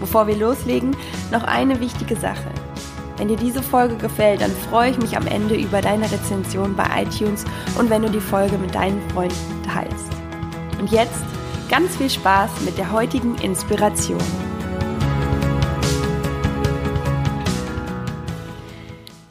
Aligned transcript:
Bevor 0.00 0.26
wir 0.26 0.36
loslegen, 0.36 0.96
noch 1.30 1.42
eine 1.42 1.80
wichtige 1.80 2.16
Sache. 2.16 2.50
Wenn 3.16 3.28
dir 3.28 3.36
diese 3.36 3.62
Folge 3.62 3.96
gefällt, 3.96 4.42
dann 4.42 4.52
freue 4.70 4.90
ich 4.90 4.98
mich 4.98 5.16
am 5.16 5.26
Ende 5.26 5.56
über 5.56 5.80
deine 5.80 6.10
Rezension 6.10 6.76
bei 6.76 6.84
iTunes 7.02 7.44
und 7.78 7.88
wenn 7.88 8.02
du 8.02 8.10
die 8.10 8.20
Folge 8.20 8.58
mit 8.58 8.74
deinen 8.74 9.00
Freunden 9.10 9.62
teilst. 9.64 10.12
Und 10.78 10.90
jetzt 10.90 11.24
Ganz 11.68 11.96
viel 11.96 12.08
Spaß 12.08 12.60
mit 12.60 12.78
der 12.78 12.92
heutigen 12.92 13.34
Inspiration. 13.38 14.22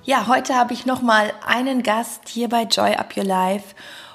Ja, 0.03 0.27
heute 0.27 0.55
habe 0.55 0.73
ich 0.73 0.85
noch 0.85 1.01
mal 1.01 1.31
einen 1.47 1.81
Gast 1.81 2.27
hier 2.27 2.49
bei 2.49 2.63
Joy 2.63 2.95
Up 2.95 3.15
Your 3.15 3.23
Life 3.23 3.73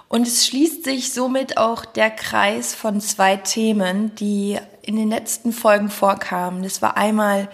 und 0.09 0.27
es 0.27 0.47
schließt 0.47 0.84
sich 0.84 1.14
somit 1.14 1.56
auch 1.56 1.87
der 1.87 2.11
Kreis 2.11 2.75
von 2.75 3.01
zwei 3.01 3.37
Themen, 3.37 4.14
die 4.17 4.59
in 4.83 4.97
den 4.97 5.09
letzten 5.09 5.52
Folgen 5.52 5.91
vorkamen. 5.91 6.62
Das 6.62 6.83
war 6.83 6.97
einmal 6.97 7.48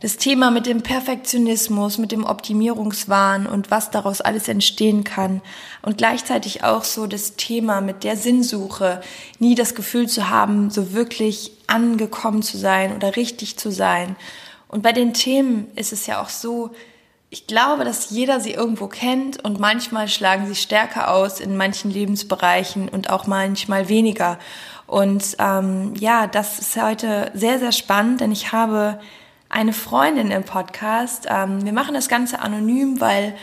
das 0.00 0.16
Thema 0.16 0.50
mit 0.50 0.64
dem 0.64 0.82
Perfektionismus, 0.82 1.98
mit 1.98 2.10
dem 2.10 2.24
Optimierungswahn 2.24 3.46
und 3.46 3.70
was 3.70 3.90
daraus 3.90 4.22
alles 4.22 4.48
entstehen 4.48 5.04
kann. 5.04 5.42
Und 5.82 5.98
gleichzeitig 5.98 6.64
auch 6.64 6.84
so 6.84 7.06
das 7.06 7.36
Thema 7.36 7.82
mit 7.82 8.02
der 8.02 8.16
Sinnsuche, 8.16 9.02
nie 9.38 9.54
das 9.54 9.74
Gefühl 9.74 10.08
zu 10.08 10.30
haben, 10.30 10.70
so 10.70 10.94
wirklich 10.94 11.52
angekommen 11.66 12.42
zu 12.42 12.56
sein 12.56 12.96
oder 12.96 13.16
richtig 13.16 13.58
zu 13.58 13.70
sein. 13.70 14.16
Und 14.68 14.82
bei 14.82 14.92
den 14.92 15.12
Themen 15.12 15.66
ist 15.74 15.92
es 15.92 16.06
ja 16.06 16.22
auch 16.22 16.30
so, 16.30 16.70
ich 17.32 17.46
glaube, 17.46 17.84
dass 17.84 18.10
jeder 18.10 18.40
sie 18.40 18.52
irgendwo 18.52 18.88
kennt 18.88 19.44
und 19.44 19.60
manchmal 19.60 20.08
schlagen 20.08 20.48
sie 20.48 20.56
stärker 20.56 21.12
aus 21.12 21.38
in 21.38 21.56
manchen 21.56 21.90
Lebensbereichen 21.90 22.88
und 22.88 23.10
auch 23.10 23.26
manchmal 23.26 23.88
weniger. 23.88 24.38
Und 24.90 25.36
ähm, 25.38 25.94
ja, 25.94 26.26
das 26.26 26.58
ist 26.58 26.82
heute 26.82 27.30
sehr, 27.32 27.60
sehr 27.60 27.70
spannend, 27.70 28.20
denn 28.20 28.32
ich 28.32 28.50
habe 28.50 28.98
eine 29.48 29.72
Freundin 29.72 30.32
im 30.32 30.42
Podcast. 30.42 31.28
Ähm, 31.30 31.64
wir 31.64 31.72
machen 31.72 31.94
das 31.94 32.08
Ganze 32.08 32.40
anonym, 32.40 33.00
weil 33.00 33.36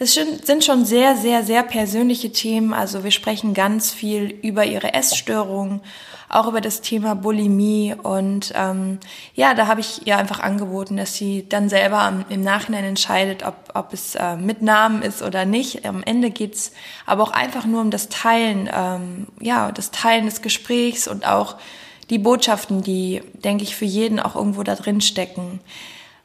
das 0.00 0.14
sind 0.14 0.64
schon 0.64 0.86
sehr, 0.86 1.14
sehr, 1.14 1.44
sehr 1.44 1.62
persönliche 1.62 2.32
Themen. 2.32 2.72
Also 2.72 3.04
wir 3.04 3.10
sprechen 3.10 3.52
ganz 3.52 3.92
viel 3.92 4.30
über 4.40 4.64
ihre 4.64 4.94
Essstörung, 4.94 5.82
auch 6.30 6.48
über 6.48 6.62
das 6.62 6.80
Thema 6.80 7.14
Bulimie. 7.14 7.94
Und 8.02 8.50
ähm, 8.56 8.98
ja, 9.34 9.52
da 9.52 9.66
habe 9.66 9.82
ich 9.82 10.06
ihr 10.06 10.16
einfach 10.16 10.40
angeboten, 10.40 10.96
dass 10.96 11.16
sie 11.16 11.46
dann 11.46 11.68
selber 11.68 12.24
im 12.30 12.40
Nachhinein 12.40 12.84
entscheidet, 12.84 13.44
ob, 13.44 13.56
ob 13.74 13.92
es 13.92 14.14
äh, 14.14 14.36
mit 14.36 14.62
Namen 14.62 15.02
ist 15.02 15.20
oder 15.20 15.44
nicht. 15.44 15.84
Am 15.84 16.02
Ende 16.02 16.30
geht's 16.30 16.72
aber 17.04 17.22
auch 17.22 17.32
einfach 17.32 17.66
nur 17.66 17.82
um 17.82 17.90
das 17.90 18.08
Teilen, 18.08 18.70
ähm, 18.74 19.26
ja, 19.38 19.70
das 19.70 19.90
Teilen 19.90 20.24
des 20.24 20.40
Gesprächs 20.40 21.08
und 21.08 21.26
auch 21.26 21.56
die 22.08 22.18
Botschaften, 22.18 22.80
die, 22.80 23.20
denke 23.34 23.64
ich, 23.64 23.76
für 23.76 23.84
jeden 23.84 24.18
auch 24.18 24.34
irgendwo 24.34 24.62
da 24.62 24.76
drin 24.76 25.02
stecken. 25.02 25.60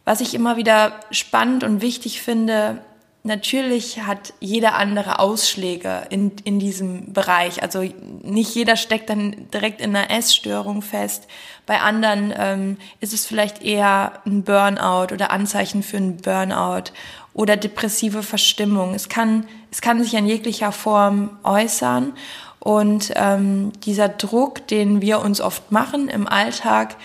Was 0.05 0.21
ich 0.21 0.33
immer 0.33 0.55
wieder 0.55 0.93
spannend 1.11 1.65
und 1.65 1.81
wichtig 1.81 2.21
finde, 2.21 2.79
natürlich 3.25 4.01
hat 4.03 4.33
jeder 4.39 4.75
andere 4.75 5.19
Ausschläge 5.19 6.03
in, 6.09 6.31
in 6.43 6.59
diesem 6.59 7.11
Bereich. 7.11 7.63
Also 7.63 7.83
nicht 8.21 8.53
jeder 8.55 8.75
steckt 8.75 9.09
dann 9.09 9.49
direkt 9.51 9.81
in 9.81 9.95
einer 9.95 10.11
Essstörung 10.11 10.81
fest. 10.81 11.27
Bei 11.65 11.81
anderen 11.81 12.33
ähm, 12.37 12.77
ist 12.99 13.13
es 13.13 13.25
vielleicht 13.25 13.63
eher 13.63 14.21
ein 14.25 14.43
Burnout 14.43 15.13
oder 15.13 15.31
Anzeichen 15.31 15.83
für 15.83 15.97
ein 15.97 16.17
Burnout 16.17 16.91
oder 17.33 17.57
depressive 17.57 18.23
Verstimmung. 18.23 18.93
Es 18.93 19.09
kann, 19.09 19.45
es 19.71 19.81
kann 19.81 20.01
sich 20.01 20.13
in 20.13 20.27
jeglicher 20.27 20.71
Form 20.71 21.37
äußern. 21.43 22.13
Und 22.59 23.11
ähm, 23.15 23.73
dieser 23.83 24.09
Druck, 24.09 24.67
den 24.67 25.01
wir 25.01 25.19
uns 25.19 25.41
oft 25.41 25.71
machen 25.71 26.09
im 26.09 26.27
Alltag, 26.27 26.95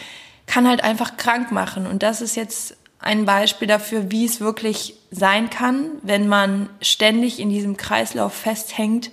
kann 0.46 0.68
halt 0.68 0.84
einfach 0.84 1.16
krank 1.16 1.52
machen. 1.52 1.86
Und 1.86 2.02
das 2.02 2.20
ist 2.20 2.36
jetzt 2.36 2.76
ein 3.00 3.24
Beispiel 3.24 3.66
dafür, 3.66 4.10
wie 4.10 4.26
es 4.26 4.40
wirklich 4.40 4.94
sein 5.10 5.50
kann, 5.50 5.90
wenn 6.02 6.28
man 6.28 6.68
ständig 6.82 7.40
in 7.40 7.48
diesem 7.48 7.76
Kreislauf 7.76 8.34
festhängt, 8.34 9.10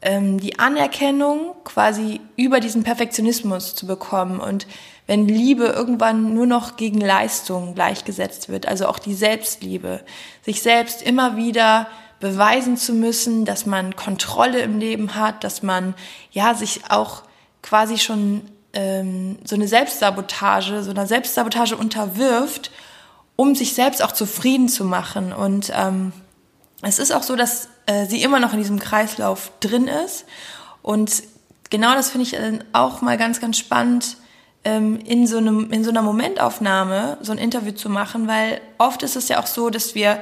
ähm, 0.00 0.38
die 0.38 0.58
Anerkennung 0.58 1.54
quasi 1.64 2.20
über 2.36 2.60
diesen 2.60 2.84
Perfektionismus 2.84 3.74
zu 3.74 3.86
bekommen 3.86 4.38
und 4.38 4.66
wenn 5.08 5.26
Liebe 5.26 5.64
irgendwann 5.64 6.34
nur 6.34 6.46
noch 6.46 6.76
gegen 6.76 7.00
Leistung 7.00 7.74
gleichgesetzt 7.74 8.50
wird, 8.50 8.68
also 8.68 8.86
auch 8.86 8.98
die 8.98 9.14
Selbstliebe, 9.14 10.02
sich 10.42 10.62
selbst 10.62 11.02
immer 11.02 11.36
wieder 11.36 11.88
beweisen 12.20 12.76
zu 12.76 12.92
müssen, 12.92 13.44
dass 13.44 13.64
man 13.64 13.96
Kontrolle 13.96 14.60
im 14.60 14.78
Leben 14.78 15.14
hat, 15.14 15.44
dass 15.44 15.62
man 15.62 15.94
ja 16.30 16.54
sich 16.54 16.82
auch 16.90 17.22
quasi 17.62 17.96
schon 17.96 18.42
ähm, 18.74 19.38
so 19.44 19.56
eine 19.56 19.66
Selbstsabotage, 19.66 20.82
so 20.82 20.90
einer 20.90 21.06
Selbstsabotage 21.06 21.76
unterwirft, 21.76 22.70
um 23.38 23.54
sich 23.54 23.72
selbst 23.72 24.02
auch 24.02 24.10
zufrieden 24.10 24.68
zu 24.68 24.84
machen. 24.84 25.32
Und 25.32 25.72
ähm, 25.72 26.12
es 26.82 26.98
ist 26.98 27.12
auch 27.12 27.22
so, 27.22 27.36
dass 27.36 27.68
äh, 27.86 28.06
sie 28.06 28.20
immer 28.24 28.40
noch 28.40 28.52
in 28.52 28.58
diesem 28.58 28.80
Kreislauf 28.80 29.52
drin 29.60 29.86
ist. 29.86 30.24
Und 30.82 31.22
genau 31.70 31.94
das 31.94 32.10
finde 32.10 32.26
ich 32.26 32.36
auch 32.72 33.00
mal 33.00 33.16
ganz, 33.16 33.40
ganz 33.40 33.56
spannend, 33.56 34.16
ähm, 34.64 34.98
in, 35.04 35.28
so 35.28 35.36
einem, 35.36 35.70
in 35.70 35.84
so 35.84 35.90
einer 35.90 36.02
Momentaufnahme 36.02 37.18
so 37.20 37.30
ein 37.30 37.38
Interview 37.38 37.70
zu 37.70 37.88
machen, 37.88 38.26
weil 38.26 38.60
oft 38.76 39.04
ist 39.04 39.14
es 39.14 39.28
ja 39.28 39.40
auch 39.40 39.46
so, 39.46 39.70
dass 39.70 39.94
wir 39.94 40.20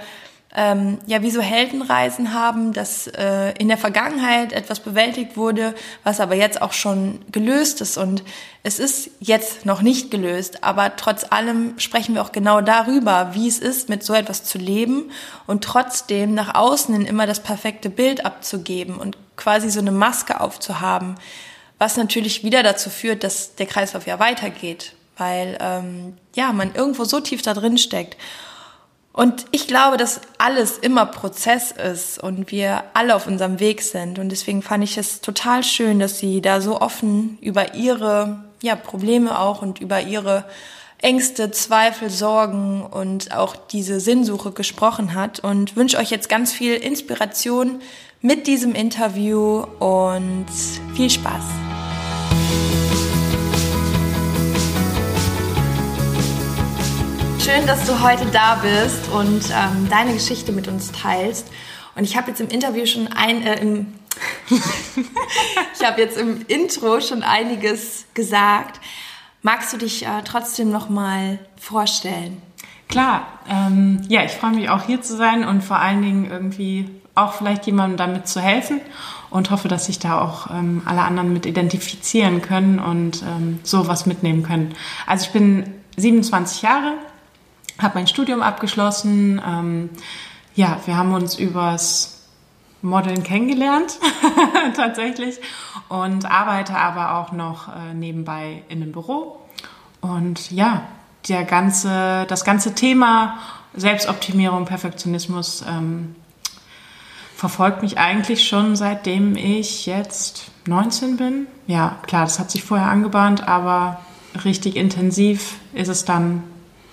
ähm, 0.56 0.99
ja 1.06 1.21
wie 1.21 1.31
so 1.31 1.43
Heldenreisen 1.43 2.33
haben, 2.33 2.72
dass 2.72 3.06
äh, 3.09 3.53
in 3.59 3.69
der 3.69 3.77
Vergangenheit 3.77 4.55
etwas 4.55 4.81
bewältigt 4.81 5.37
wurde, 5.37 5.75
was 6.03 6.19
aber 6.19 6.34
jetzt 6.34 6.62
auch 6.62 6.72
schon 6.72 7.21
gelöst 7.31 7.83
ist 7.83 7.99
und 7.99 8.25
es 8.62 8.78
ist 8.78 9.11
jetzt 9.21 9.67
noch 9.67 9.83
nicht 9.83 10.11
gelöst, 10.11 10.65
aber 10.65 10.97
trotz 10.97 11.31
allem 11.31 11.78
sprechen 11.78 12.15
wir 12.15 12.22
auch 12.22 12.33
genau 12.33 12.62
darüber, 12.62 13.34
wie 13.34 13.47
es 13.47 13.59
ist, 13.59 13.91
mit 13.91 14.03
so 14.03 14.15
etwas 14.15 14.44
zu 14.44 14.56
leben 14.56 15.11
und 15.47 15.62
trotzdem 15.62 16.34
nach 16.34 16.55
außen 16.55 16.94
hin 16.94 17.05
immer 17.05 17.27
das 17.27 17.41
perfekte 17.41 17.91
Bild 17.91 18.25
abzugeben 18.25 18.97
und 18.97 19.19
quasi 19.37 19.69
so 19.69 19.81
eine 19.81 19.93
Maske 19.93 20.41
aufzuhaben, 20.41 21.17
was 21.78 21.99
natürlich 21.99 22.44
wieder 22.44 22.62
dazu 22.62 22.88
führt, 22.88 23.25
dass 23.25 23.56
der 23.56 23.67
Kreislauf 23.67 24.06
ja 24.06 24.19
weitergeht, 24.19 24.94
weil 25.19 25.59
ähm, 25.61 26.17
ja 26.34 26.50
man 26.53 26.75
irgendwo 26.75 27.05
so 27.05 27.21
tief 27.21 27.43
da 27.43 27.53
drin 27.53 27.77
steckt. 27.77 28.17
Und 29.16 29.47
ich 29.50 29.66
glaube, 29.66 29.97
dass 29.97 30.21
alles 30.37 30.77
immer 30.77 31.06
Prozess 31.06 31.72
ist 31.72 32.22
und 32.22 32.53
wir 32.53 32.84
alle 32.93 33.16
auf 33.16 33.27
unserem 33.27 33.60
Weg 33.60 33.81
sind. 33.81 34.19
Und 34.19 34.28
deswegen 34.28 34.60
fand 34.60 34.84
ich 34.84 34.99
es 34.99 35.22
total 35.22 35.65
schön, 35.65 35.99
dass 35.99 36.19
sie 36.19 36.43
da 36.43 36.60
so 36.60 36.82
offen 36.82 37.38
über 37.41 37.75
ihre 37.75 38.44
ja, 38.60 38.76
Probleme 38.76 39.38
auch 39.38 39.62
und 39.62 39.81
über 39.81 40.03
ihre 40.03 40.44
Ängste, 41.00 41.50
Zweifel, 41.50 42.10
Sorgen 42.10 42.82
und 42.82 43.34
auch 43.34 43.56
diese 43.56 44.00
Sinnsuche 44.00 44.53
gesprochen 44.53 45.15
hat. 45.15 45.41
Und 45.41 45.76
wünsche 45.76 45.97
euch 45.97 46.10
jetzt 46.10 46.28
ganz 46.28 46.53
viel 46.53 46.75
Inspiration 46.75 47.81
mit 48.21 48.47
diesem 48.47 48.75
Interview 48.75 49.65
und 49.78 50.47
viel 50.94 51.09
Spaß. 51.09 51.66
Schön, 57.46 57.64
dass 57.64 57.87
du 57.87 58.02
heute 58.02 58.26
da 58.32 58.56
bist 58.56 59.08
und 59.12 59.50
ähm, 59.50 59.88
deine 59.88 60.12
Geschichte 60.14 60.50
mit 60.50 60.66
uns 60.66 60.90
teilst. 60.90 61.48
Und 61.94 62.02
ich 62.02 62.16
habe 62.16 62.31
jetzt 62.31 62.40
im 62.40 62.48
Interview 62.48 62.87
schon 62.87 63.06
ein, 63.06 63.40
äh, 63.40 63.60
im 63.60 63.94
ich 65.72 65.87
habe 65.87 66.00
jetzt 66.00 66.19
im 66.19 66.44
Intro 66.48 67.00
schon 67.00 67.22
einiges 67.22 68.06
gesagt. 68.14 68.81
Magst 69.43 69.72
du 69.72 69.76
dich 69.76 70.04
äh, 70.04 70.22
trotzdem 70.25 70.70
noch 70.70 70.88
mal 70.88 71.38
vorstellen? 71.56 72.43
Klar, 72.88 73.28
ähm, 73.48 74.02
ja, 74.08 74.25
ich 74.25 74.32
freue 74.32 74.50
mich 74.50 74.69
auch 74.69 74.82
hier 74.82 75.00
zu 75.00 75.16
sein 75.16 75.44
und 75.44 75.62
vor 75.62 75.76
allen 75.76 76.02
Dingen 76.02 76.28
irgendwie 76.28 76.90
auch 77.14 77.34
vielleicht 77.34 77.64
jemandem 77.66 77.96
damit 77.96 78.26
zu 78.26 78.40
helfen 78.40 78.81
und 79.31 79.52
hoffe, 79.52 79.69
dass 79.69 79.87
sich 79.87 80.00
da 80.00 80.20
auch 80.20 80.50
ähm, 80.50 80.82
alle 80.84 81.02
anderen 81.02 81.32
mit 81.32 81.46
identifizieren 81.46 82.43
können 82.43 82.81
und 82.81 83.22
ähm, 83.22 83.60
so 83.62 83.87
mitnehmen 84.06 84.43
können. 84.43 84.75
Also 85.06 85.26
ich 85.26 85.32
bin 85.32 85.75
27 85.96 86.62
Jahre, 86.62 86.94
habe 87.78 87.99
mein 87.99 88.06
Studium 88.06 88.43
abgeschlossen. 88.43 89.40
Ähm, 89.46 89.90
ja, 90.55 90.81
wir 90.87 90.96
haben 90.96 91.12
uns 91.12 91.38
übers 91.38 92.28
Modeln 92.82 93.23
kennengelernt, 93.23 93.99
tatsächlich, 94.76 95.38
und 95.88 96.25
arbeite 96.31 96.76
aber 96.76 97.19
auch 97.19 97.32
noch 97.32 97.69
äh, 97.69 97.94
nebenbei 97.94 98.62
in 98.69 98.82
einem 98.82 98.93
Büro. 98.93 99.40
Und 100.00 100.50
ja, 100.50 100.82
der 101.28 101.44
ganze, 101.44 102.26
das 102.28 102.44
ganze 102.44 102.75
Thema 102.75 103.38
Selbstoptimierung, 103.75 104.64
Perfektionismus 104.64 105.64
ähm, 105.69 106.14
verfolgt 107.34 107.82
mich 107.82 107.99
eigentlich 107.99 108.49
schon 108.49 108.76
seitdem 108.76 109.37
ich 109.37 109.87
jetzt 109.87 110.50
19 110.67 111.17
bin. 111.17 111.46
Ja, 111.67 111.99
klar, 112.06 112.25
das 112.25 112.38
hat 112.38 112.50
sich 112.50 112.64
vorher 112.64 112.88
angebahnt, 112.88 113.46
aber 113.46 114.00
richtig 114.44 114.76
intensiv 114.76 115.56
ist 115.75 115.88
es 115.88 116.05
dann 116.05 116.43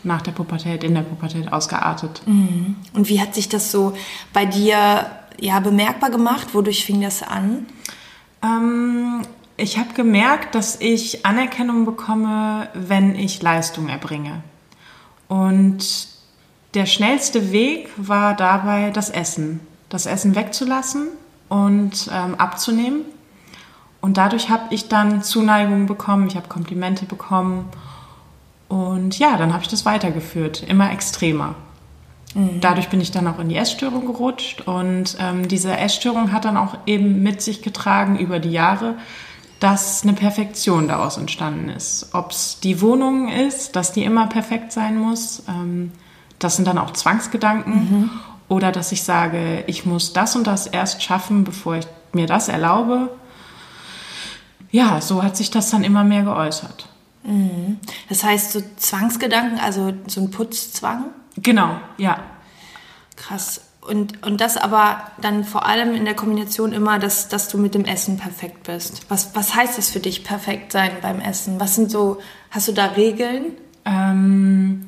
nach 0.04 0.22
der 0.22 0.32
Pubertät, 0.32 0.84
in 0.84 0.96
der 0.96 1.02
Pubertät 1.02 1.52
ausgeartet. 1.52 2.22
Mhm. 2.26 2.76
Und 2.94 3.10
wie 3.10 3.22
hat 3.22 3.36
sich 3.36 3.50
das 3.50 3.72
so 3.72 3.94
bei 4.34 4.46
dir 4.46 5.06
ja, 5.40 5.60
bemerkbar 5.60 6.10
gemacht? 6.10 6.54
Wodurch 6.54 6.86
fing 6.86 7.02
das 7.02 7.24
an? 7.24 7.66
Ähm, 8.44 9.22
ich 9.58 9.78
habe 9.78 9.94
gemerkt, 9.94 10.56
dass 10.56 10.80
ich 10.82 11.26
Anerkennung 11.26 11.86
bekomme, 11.86 12.70
wenn 12.74 13.16
ich 13.16 13.42
Leistung 13.42 13.88
erbringe. 13.90 14.44
Und 15.28 16.08
der 16.74 16.86
schnellste 16.86 17.52
Weg 17.52 17.90
war 17.98 18.36
dabei 18.36 18.90
das 18.90 19.10
Essen. 19.10 19.60
Das 19.90 20.06
Essen 20.06 20.36
wegzulassen 20.36 21.10
und 21.50 22.10
ähm, 22.12 22.36
abzunehmen. 22.36 23.02
Und 24.02 24.18
dadurch 24.18 24.50
habe 24.50 24.74
ich 24.74 24.90
dann 24.90 25.22
Zuneigung 25.22 25.86
bekommen, 25.86 26.28
ich 26.28 26.36
habe 26.36 26.48
Komplimente 26.50 27.06
bekommen. 27.06 27.70
Und 28.74 29.20
ja, 29.20 29.38
dann 29.38 29.54
habe 29.54 29.62
ich 29.62 29.70
das 29.70 29.86
weitergeführt, 29.86 30.64
immer 30.64 30.92
extremer. 30.92 31.54
Mhm. 32.34 32.60
Dadurch 32.60 32.90
bin 32.90 33.02
ich 33.02 33.12
dann 33.12 33.28
auch 33.28 33.38
in 33.38 33.50
die 33.50 33.56
Essstörung 33.56 34.08
gerutscht. 34.08 34.62
Und 34.62 35.16
ähm, 35.20 35.48
diese 35.48 35.78
Essstörung 35.78 36.32
hat 36.32 36.46
dann 36.46 36.58
auch 36.58 36.76
eben 36.88 37.22
mit 37.22 37.44
sich 37.44 37.62
getragen 37.62 38.18
über 38.18 38.40
die 38.40 38.50
Jahre, 38.50 38.96
dass 39.60 40.02
eine 40.02 40.14
Perfektion 40.14 40.88
daraus 40.88 41.18
entstanden 41.18 41.70
ist. 41.70 42.10
Ob 42.14 42.32
es 42.32 42.62
die 42.62 42.82
Wohnung 42.82 43.30
ist, 43.30 43.76
dass 43.76 43.92
die 43.92 44.04
immer 44.06 44.26
perfekt 44.26 44.72
sein 44.72 44.98
muss, 44.98 45.44
ähm, 45.48 45.92
das 46.40 46.56
sind 46.56 46.68
dann 46.68 46.80
auch 46.80 46.94
Zwangsgedanken. 46.94 47.74
Mhm. 47.76 48.10
Oder 48.50 48.72
dass 48.72 48.92
ich 48.92 49.04
sage, 49.04 49.64
ich 49.68 49.86
muss 49.86 50.14
das 50.14 50.36
und 50.36 50.48
das 50.48 50.66
erst 50.66 51.04
schaffen, 51.04 51.44
bevor 51.44 51.76
ich 51.76 51.86
mir 52.12 52.26
das 52.26 52.50
erlaube. 52.50 53.12
Ja, 54.72 55.00
so 55.00 55.22
hat 55.22 55.38
sich 55.38 55.52
das 55.52 55.70
dann 55.70 55.84
immer 55.84 56.04
mehr 56.04 56.24
geäußert. 56.24 56.88
Mhm. 57.24 57.80
Das 58.10 58.24
heißt, 58.24 58.52
so 58.52 58.62
Zwangsgedanken, 58.78 59.60
also 59.60 59.94
so 60.08 60.22
ein 60.22 60.32
Putzzwang? 60.32 61.06
Genau, 61.38 61.80
ja. 61.98 62.20
Krass. 63.16 63.62
Und, 63.82 64.26
und 64.26 64.40
das 64.40 64.56
aber 64.56 65.12
dann 65.20 65.44
vor 65.44 65.66
allem 65.66 65.94
in 65.94 66.06
der 66.06 66.14
Kombination 66.14 66.72
immer, 66.72 67.00
dass, 67.00 67.28
dass 67.28 67.50
du 67.50 67.58
mit 67.58 67.76
dem 67.76 67.84
Essen 67.84 68.18
perfekt 68.18 68.64
bist. 68.64 69.06
Was, 69.10 69.36
was 69.36 69.56
heißt 69.56 69.78
das 69.78 69.90
für 69.90 70.00
dich, 70.00 70.24
perfekt 70.24 70.72
sein 70.72 70.92
beim 71.02 71.20
Essen? 71.20 71.60
Was 71.60 71.76
sind 71.76 71.92
so, 71.92 72.20
hast 72.50 72.70
du 72.70 72.72
da 72.72 72.86
Regeln? 72.86 73.58
Ähm, 73.84 74.86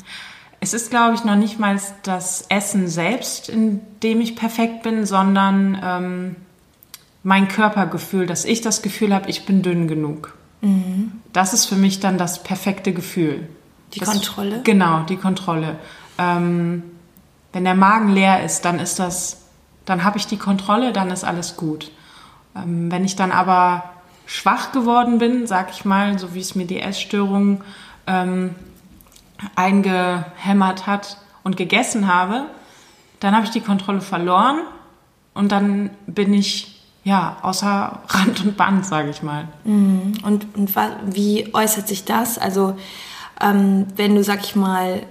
es 0.62 0.74
ist, 0.74 0.90
glaube 0.90 1.16
ich, 1.16 1.26
noch 1.26 1.36
nicht 1.36 1.60
mal 1.60 1.80
das 2.04 2.46
Essen 2.48 2.88
selbst, 2.88 3.50
in 3.50 3.82
dem 4.02 4.22
ich 4.22 4.36
perfekt 4.36 4.84
bin, 4.84 5.06
sondern 5.06 5.80
ähm, 5.84 6.36
mein 7.22 7.50
Körpergefühl, 7.50 8.26
dass 8.26 8.46
ich 8.46 8.62
das 8.62 8.82
Gefühl 8.82 9.14
habe, 9.14 9.30
ich 9.30 9.46
bin 9.46 9.62
dünn 9.62 9.88
genug. 9.88 10.38
Mhm. 10.66 11.12
Das 11.32 11.54
ist 11.54 11.66
für 11.66 11.76
mich 11.76 12.00
dann 12.00 12.18
das 12.18 12.42
perfekte 12.42 12.92
Gefühl. 12.92 13.48
Die 13.94 14.00
das, 14.00 14.10
Kontrolle? 14.10 14.62
Genau, 14.64 15.04
die 15.04 15.18
Kontrolle. 15.18 15.78
Ähm, 16.18 16.84
wenn 17.54 17.64
der 17.64 17.76
Magen 17.76 18.10
leer 18.10 18.44
ist, 18.44 18.66
dann 18.66 18.80
ist 18.80 18.98
das, 18.98 19.46
dann 19.86 20.04
habe 20.04 20.18
ich 20.18 20.26
die 20.26 20.38
Kontrolle, 20.38 20.92
dann 20.92 21.12
ist 21.12 21.24
alles 21.24 21.56
gut. 21.56 21.92
Ähm, 22.56 22.92
wenn 22.92 23.06
ich 23.06 23.16
dann 23.16 23.32
aber 23.32 23.92
schwach 24.26 24.72
geworden 24.72 25.20
bin, 25.20 25.46
sag 25.46 25.70
ich 25.70 25.86
mal, 25.86 26.18
so 26.18 26.34
wie 26.34 26.40
es 26.40 26.56
mir 26.56 26.66
die 26.66 26.80
Essstörung 26.80 27.64
ähm, 28.08 28.56
eingehämmert 29.56 30.88
hat 30.88 31.18
und 31.44 31.58
gegessen 31.58 32.12
habe, 32.12 32.46
dann 33.20 33.36
habe 33.36 33.46
ich 33.46 33.52
die 33.52 33.62
Kontrolle 33.62 34.02
verloren 34.02 34.62
und 35.36 35.52
dann 35.52 35.92
bin 36.08 36.34
ich 36.34 36.75
ja 37.06 37.38
außer 37.42 38.02
Rand 38.10 38.44
und 38.44 38.58
Band, 38.58 38.86
sage 38.86 39.12
ich 39.12 39.24
mal. 39.24 39.48
Mhm. 39.64 40.16
Und, 40.24 40.58
und 40.58 40.76
wie 41.06 41.54
äußert 41.54 41.88
sich 41.88 42.04
das? 42.04 42.38
Also 42.38 42.76
ähm, 43.40 43.88
wenn 43.96 44.16
du, 44.16 44.24
sag 44.24 44.44
ich 44.44 44.58
mal, 44.58 45.04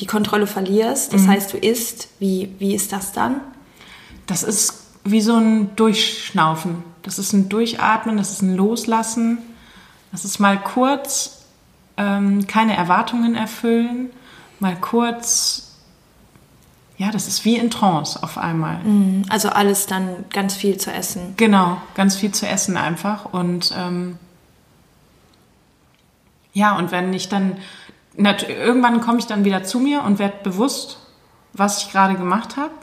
die 0.00 0.06
Kontrolle 0.06 0.48
verlierst, 0.48 1.12
das 1.12 1.22
mhm. 1.22 1.28
heißt, 1.28 1.52
du 1.52 1.58
isst, 1.58 2.08
wie, 2.18 2.54
wie 2.58 2.74
ist 2.74 2.92
das 2.92 3.12
dann? 3.12 3.40
Das 4.26 4.42
ist 4.42 4.82
wie 5.04 5.20
so 5.20 5.36
ein 5.36 5.76
Durchschnaufen. 5.76 6.82
Das 7.02 7.18
ist 7.18 7.32
ein 7.32 7.48
Durchatmen, 7.48 8.16
das 8.16 8.30
ist 8.30 8.42
ein 8.42 8.56
Loslassen. 8.56 9.38
Das 10.10 10.24
ist 10.24 10.38
mal 10.38 10.58
kurz 10.58 11.42
ähm, 11.96 12.46
keine 12.46 12.76
Erwartungen 12.76 13.34
erfüllen, 13.34 14.10
mal 14.60 14.76
kurz, 14.76 15.71
ja, 17.02 17.10
das 17.10 17.26
ist 17.26 17.44
wie 17.44 17.56
in 17.56 17.68
Trance 17.68 18.22
auf 18.22 18.38
einmal. 18.38 18.78
Mhm. 18.84 19.24
Also 19.28 19.48
alles 19.48 19.86
dann 19.86 20.24
ganz 20.30 20.54
viel 20.54 20.76
zu 20.76 20.92
essen. 20.92 21.34
Genau, 21.36 21.78
ganz 21.96 22.14
viel 22.14 22.30
zu 22.30 22.46
essen 22.46 22.76
einfach. 22.76 23.24
Und 23.24 23.74
ähm, 23.76 24.18
ja, 26.52 26.76
und 26.76 26.92
wenn 26.92 27.12
ich 27.12 27.28
dann 27.28 27.56
irgendwann 28.16 29.00
komme 29.00 29.18
ich 29.18 29.26
dann 29.26 29.44
wieder 29.44 29.64
zu 29.64 29.80
mir 29.80 30.04
und 30.04 30.20
werde 30.20 30.36
bewusst, 30.44 30.98
was 31.52 31.82
ich 31.82 31.90
gerade 31.90 32.14
gemacht 32.14 32.56
habe. 32.56 32.74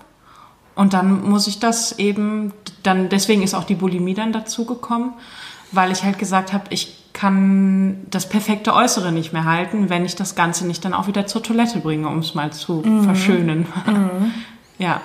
Und 0.75 0.93
dann 0.93 1.29
muss 1.29 1.47
ich 1.47 1.59
das 1.59 1.97
eben, 1.97 2.51
dann 2.83 3.07
deswegen 3.07 3.41
ist 3.41 3.53
auch 3.53 3.63
die 3.63 3.75
Bulimie 3.75 4.15
dann 4.15 4.33
dazu 4.33 4.65
gekommen, 4.65 5.13
weil 5.71 5.91
ich 5.93 6.03
halt 6.03 6.19
gesagt 6.19 6.51
habe, 6.51 6.65
ich 6.71 6.98
kann 7.19 8.05
das 8.09 8.29
perfekte 8.29 8.73
Äußere 8.73 9.11
nicht 9.11 9.33
mehr 9.33 9.43
halten, 9.43 9.89
wenn 9.89 10.05
ich 10.05 10.15
das 10.15 10.35
Ganze 10.35 10.65
nicht 10.65 10.85
dann 10.85 10.93
auch 10.93 11.07
wieder 11.07 11.27
zur 11.27 11.43
Toilette 11.43 11.79
bringe, 11.79 12.07
um 12.07 12.19
es 12.19 12.33
mal 12.33 12.53
zu 12.53 12.81
mhm. 12.85 13.03
verschönen. 13.03 13.67
Mhm. 13.85 14.31
ja. 14.77 15.01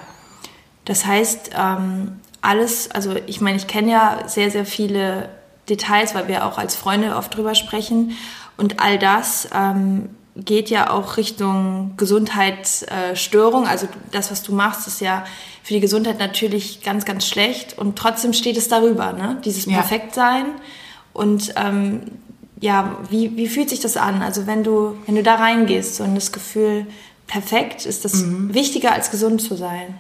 Das 0.84 1.06
heißt, 1.06 1.50
ähm, 1.58 2.20
alles, 2.40 2.88
also 2.92 3.16
ich 3.26 3.40
meine, 3.40 3.56
ich 3.56 3.66
kenne 3.66 3.90
ja 3.90 4.28
sehr, 4.28 4.52
sehr 4.52 4.64
viele 4.64 5.28
Details, 5.68 6.14
weil 6.14 6.28
wir 6.28 6.46
auch 6.46 6.56
als 6.56 6.76
Freunde 6.76 7.16
oft 7.16 7.36
drüber 7.36 7.56
sprechen. 7.56 8.12
Und 8.56 8.80
all 8.80 8.96
das 8.96 9.48
ähm, 9.52 10.10
geht 10.36 10.70
ja 10.70 10.90
auch 10.90 11.16
Richtung 11.16 11.94
Gesundheitsstörung. 11.96 13.66
also 13.66 13.88
das, 14.12 14.30
was 14.30 14.44
du 14.44 14.54
machst, 14.54 14.86
ist 14.86 15.00
ja 15.00 15.24
für 15.64 15.74
die 15.74 15.80
Gesundheit 15.80 16.20
natürlich 16.20 16.80
ganz, 16.84 17.04
ganz 17.04 17.26
schlecht. 17.26 17.76
Und 17.76 17.98
trotzdem 17.98 18.34
steht 18.34 18.56
es 18.56 18.68
darüber, 18.68 19.12
ne? 19.12 19.40
Dieses 19.44 19.66
ja. 19.66 19.72
Perfektsein. 19.72 20.44
Und 21.14 21.54
ähm, 21.56 22.02
ja, 22.60 22.98
wie, 23.08 23.36
wie 23.36 23.48
fühlt 23.48 23.70
sich 23.70 23.80
das 23.80 23.96
an? 23.96 24.20
Also 24.20 24.46
wenn 24.46 24.62
du, 24.62 24.96
wenn 25.06 25.14
du 25.14 25.22
da 25.22 25.36
reingehst 25.36 26.00
und 26.00 26.14
das 26.14 26.32
Gefühl, 26.32 26.86
perfekt, 27.26 27.86
ist 27.86 28.04
das 28.04 28.24
mhm. 28.24 28.52
wichtiger 28.52 28.92
als 28.92 29.10
gesund 29.10 29.40
zu 29.40 29.54
sein? 29.54 29.98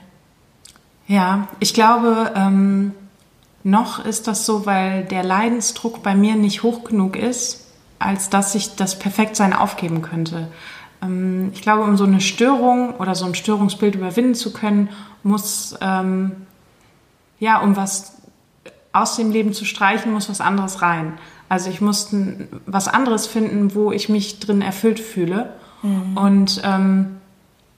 Ja, 1.06 1.48
ich 1.60 1.72
glaube, 1.72 2.32
ähm, 2.34 2.92
noch 3.62 4.04
ist 4.04 4.26
das 4.26 4.44
so, 4.44 4.66
weil 4.66 5.04
der 5.04 5.22
Leidensdruck 5.22 6.02
bei 6.02 6.14
mir 6.14 6.34
nicht 6.34 6.62
hoch 6.62 6.84
genug 6.84 7.16
ist, 7.16 7.66
als 7.98 8.28
dass 8.28 8.54
ich 8.54 8.74
das 8.76 8.98
Perfektsein 8.98 9.52
aufgeben 9.52 10.02
könnte. 10.02 10.48
Ähm, 11.02 11.50
ich 11.54 11.62
glaube, 11.62 11.84
um 11.84 11.96
so 11.96 12.04
eine 12.04 12.20
Störung 12.20 12.94
oder 12.96 13.14
so 13.14 13.24
ein 13.24 13.34
Störungsbild 13.34 13.94
überwinden 13.94 14.34
zu 14.34 14.52
können, 14.52 14.88
muss, 15.22 15.76
ähm, 15.80 16.32
ja, 17.38 17.60
um 17.60 17.76
was 17.76 18.14
aus 18.94 19.16
dem 19.16 19.32
Leben 19.32 19.52
zu 19.52 19.64
streichen, 19.64 20.12
muss 20.12 20.30
was 20.30 20.40
anderes 20.40 20.80
rein. 20.80 21.18
Also 21.48 21.68
ich 21.68 21.80
muss 21.80 22.14
was 22.64 22.88
anderes 22.88 23.26
finden, 23.26 23.74
wo 23.74 23.92
ich 23.92 24.08
mich 24.08 24.38
drin 24.38 24.62
erfüllt 24.62 25.00
fühle. 25.00 25.52
Mhm. 25.82 26.16
Und 26.16 26.62
ähm, 26.64 27.16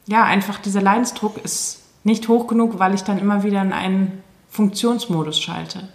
ja, 0.07 0.25
einfach 0.25 0.59
dieser 0.59 0.83
Leidensdruck 0.83 1.39
ist 1.43 1.83
nicht 2.05 2.29
hoch 2.29 2.47
genug, 2.47 2.79
weil 2.79 2.95
ich 2.95 3.03
dann 3.03 3.19
immer 3.19 3.43
wieder 3.43 3.63
in 3.63 3.73
einen 3.73 4.23
Funktionsmodus 4.51 5.41
schalte. 5.41 5.89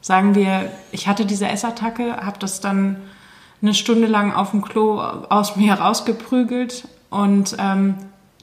Sagen 0.00 0.34
wir, 0.34 0.72
ich 0.90 1.06
hatte 1.06 1.26
diese 1.26 1.46
Essattacke, 1.46 2.16
habe 2.16 2.38
das 2.40 2.60
dann 2.60 2.96
eine 3.60 3.74
Stunde 3.74 4.08
lang 4.08 4.32
auf 4.32 4.50
dem 4.50 4.62
Klo 4.62 5.00
aus 5.00 5.54
mir 5.54 5.76
herausgeprügelt 5.76 6.88
und 7.10 7.54
ähm, 7.58 7.94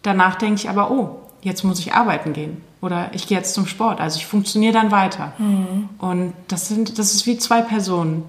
danach 0.03 0.35
denke 0.35 0.55
ich 0.55 0.69
aber, 0.69 0.91
oh, 0.91 1.19
jetzt 1.41 1.63
muss 1.63 1.79
ich 1.79 1.93
arbeiten 1.93 2.31
gehen 2.31 2.61
oder 2.81 3.09
ich 3.13 3.27
gehe 3.27 3.37
jetzt 3.37 3.53
zum 3.53 3.67
Sport. 3.67 3.99
Also 3.99 4.17
ich 4.17 4.25
funktioniere 4.25 4.73
dann 4.73 4.91
weiter. 4.91 5.33
Mhm. 5.37 5.89
Und 5.97 6.33
das, 6.47 6.67
sind, 6.67 6.97
das 6.97 7.13
ist 7.13 7.25
wie 7.25 7.37
zwei 7.37 7.61
Personen. 7.61 8.23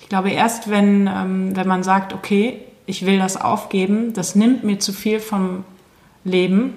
Ich 0.00 0.08
glaube, 0.08 0.30
erst 0.30 0.68
wenn, 0.68 1.06
ähm, 1.06 1.56
wenn 1.56 1.68
man 1.68 1.82
sagt, 1.82 2.12
okay, 2.12 2.60
ich 2.86 3.06
will 3.06 3.18
das 3.18 3.40
aufgeben, 3.40 4.12
das 4.12 4.34
nimmt 4.34 4.64
mir 4.64 4.78
zu 4.78 4.92
viel 4.92 5.20
vom 5.20 5.64
Leben, 6.24 6.74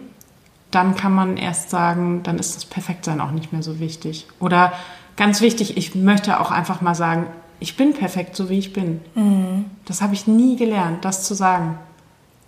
dann 0.72 0.96
kann 0.96 1.14
man 1.14 1.38
erst 1.38 1.70
sagen, 1.70 2.22
dann 2.24 2.40
ist 2.40 2.56
das 2.56 2.66
Perfektsein 2.66 3.22
auch 3.22 3.32
nicht 3.32 3.52
mehr 3.52 3.64
so 3.64 3.80
wichtig. 3.80 4.28
Oder 4.40 4.74
ganz 5.16 5.42
wichtig, 5.42 5.78
ich 5.78 5.96
möchte 5.96 6.40
auch 6.40 6.52
einfach 6.52 6.82
mal 6.82 6.96
sagen, 6.96 7.28
ich 7.60 7.76
bin 7.76 7.94
perfekt, 7.94 8.36
so 8.36 8.50
wie 8.50 8.60
ich 8.60 8.74
bin. 8.74 9.02
Mhm. 9.16 9.66
Das 9.86 10.02
habe 10.02 10.14
ich 10.14 10.28
nie 10.28 10.56
gelernt, 10.56 11.04
das 11.04 11.24
zu 11.24 11.34
sagen. 11.34 11.80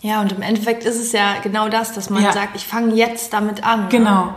Ja, 0.02 0.22
und 0.22 0.32
im 0.32 0.42
Endeffekt 0.42 0.86
ist 0.86 1.00
es 1.00 1.12
ja 1.12 1.40
genau 1.42 1.68
das, 1.68 1.94
dass 1.94 2.10
man 2.10 2.24
ja. 2.24 2.32
sagt, 2.32 2.56
ich 2.56 2.66
fange 2.66 2.94
jetzt 2.96 3.34
damit 3.34 3.64
an. 3.64 3.84
Ne? 3.84 3.88
Genau. 3.90 4.26
Ne? 4.26 4.34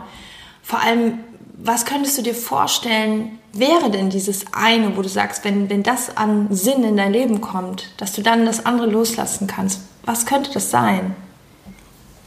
Vor 0.63 0.81
allem, 0.81 1.19
was 1.55 1.85
könntest 1.85 2.19
du 2.19 2.23
dir 2.23 2.35
vorstellen, 2.35 3.39
wäre 3.53 3.91
denn 3.91 4.11
dieses 4.11 4.47
eine, 4.53 4.97
wo 4.97 5.03
du 5.03 5.09
sagst, 5.09 5.45
wenn, 5.45 5.69
wenn 5.69 5.83
das 5.83 6.17
an 6.17 6.55
Sinn 6.55 6.85
in 6.85 6.97
dein 6.97 7.13
Leben 7.13 7.41
kommt, 7.41 7.91
dass 7.99 8.13
du 8.13 8.23
dann 8.23 8.47
das 8.47 8.65
andere 8.65 8.87
loslassen 8.87 9.47
kannst? 9.47 9.83
Was 10.05 10.27
könnte 10.27 10.51
das 10.53 10.71
sein? 10.71 11.15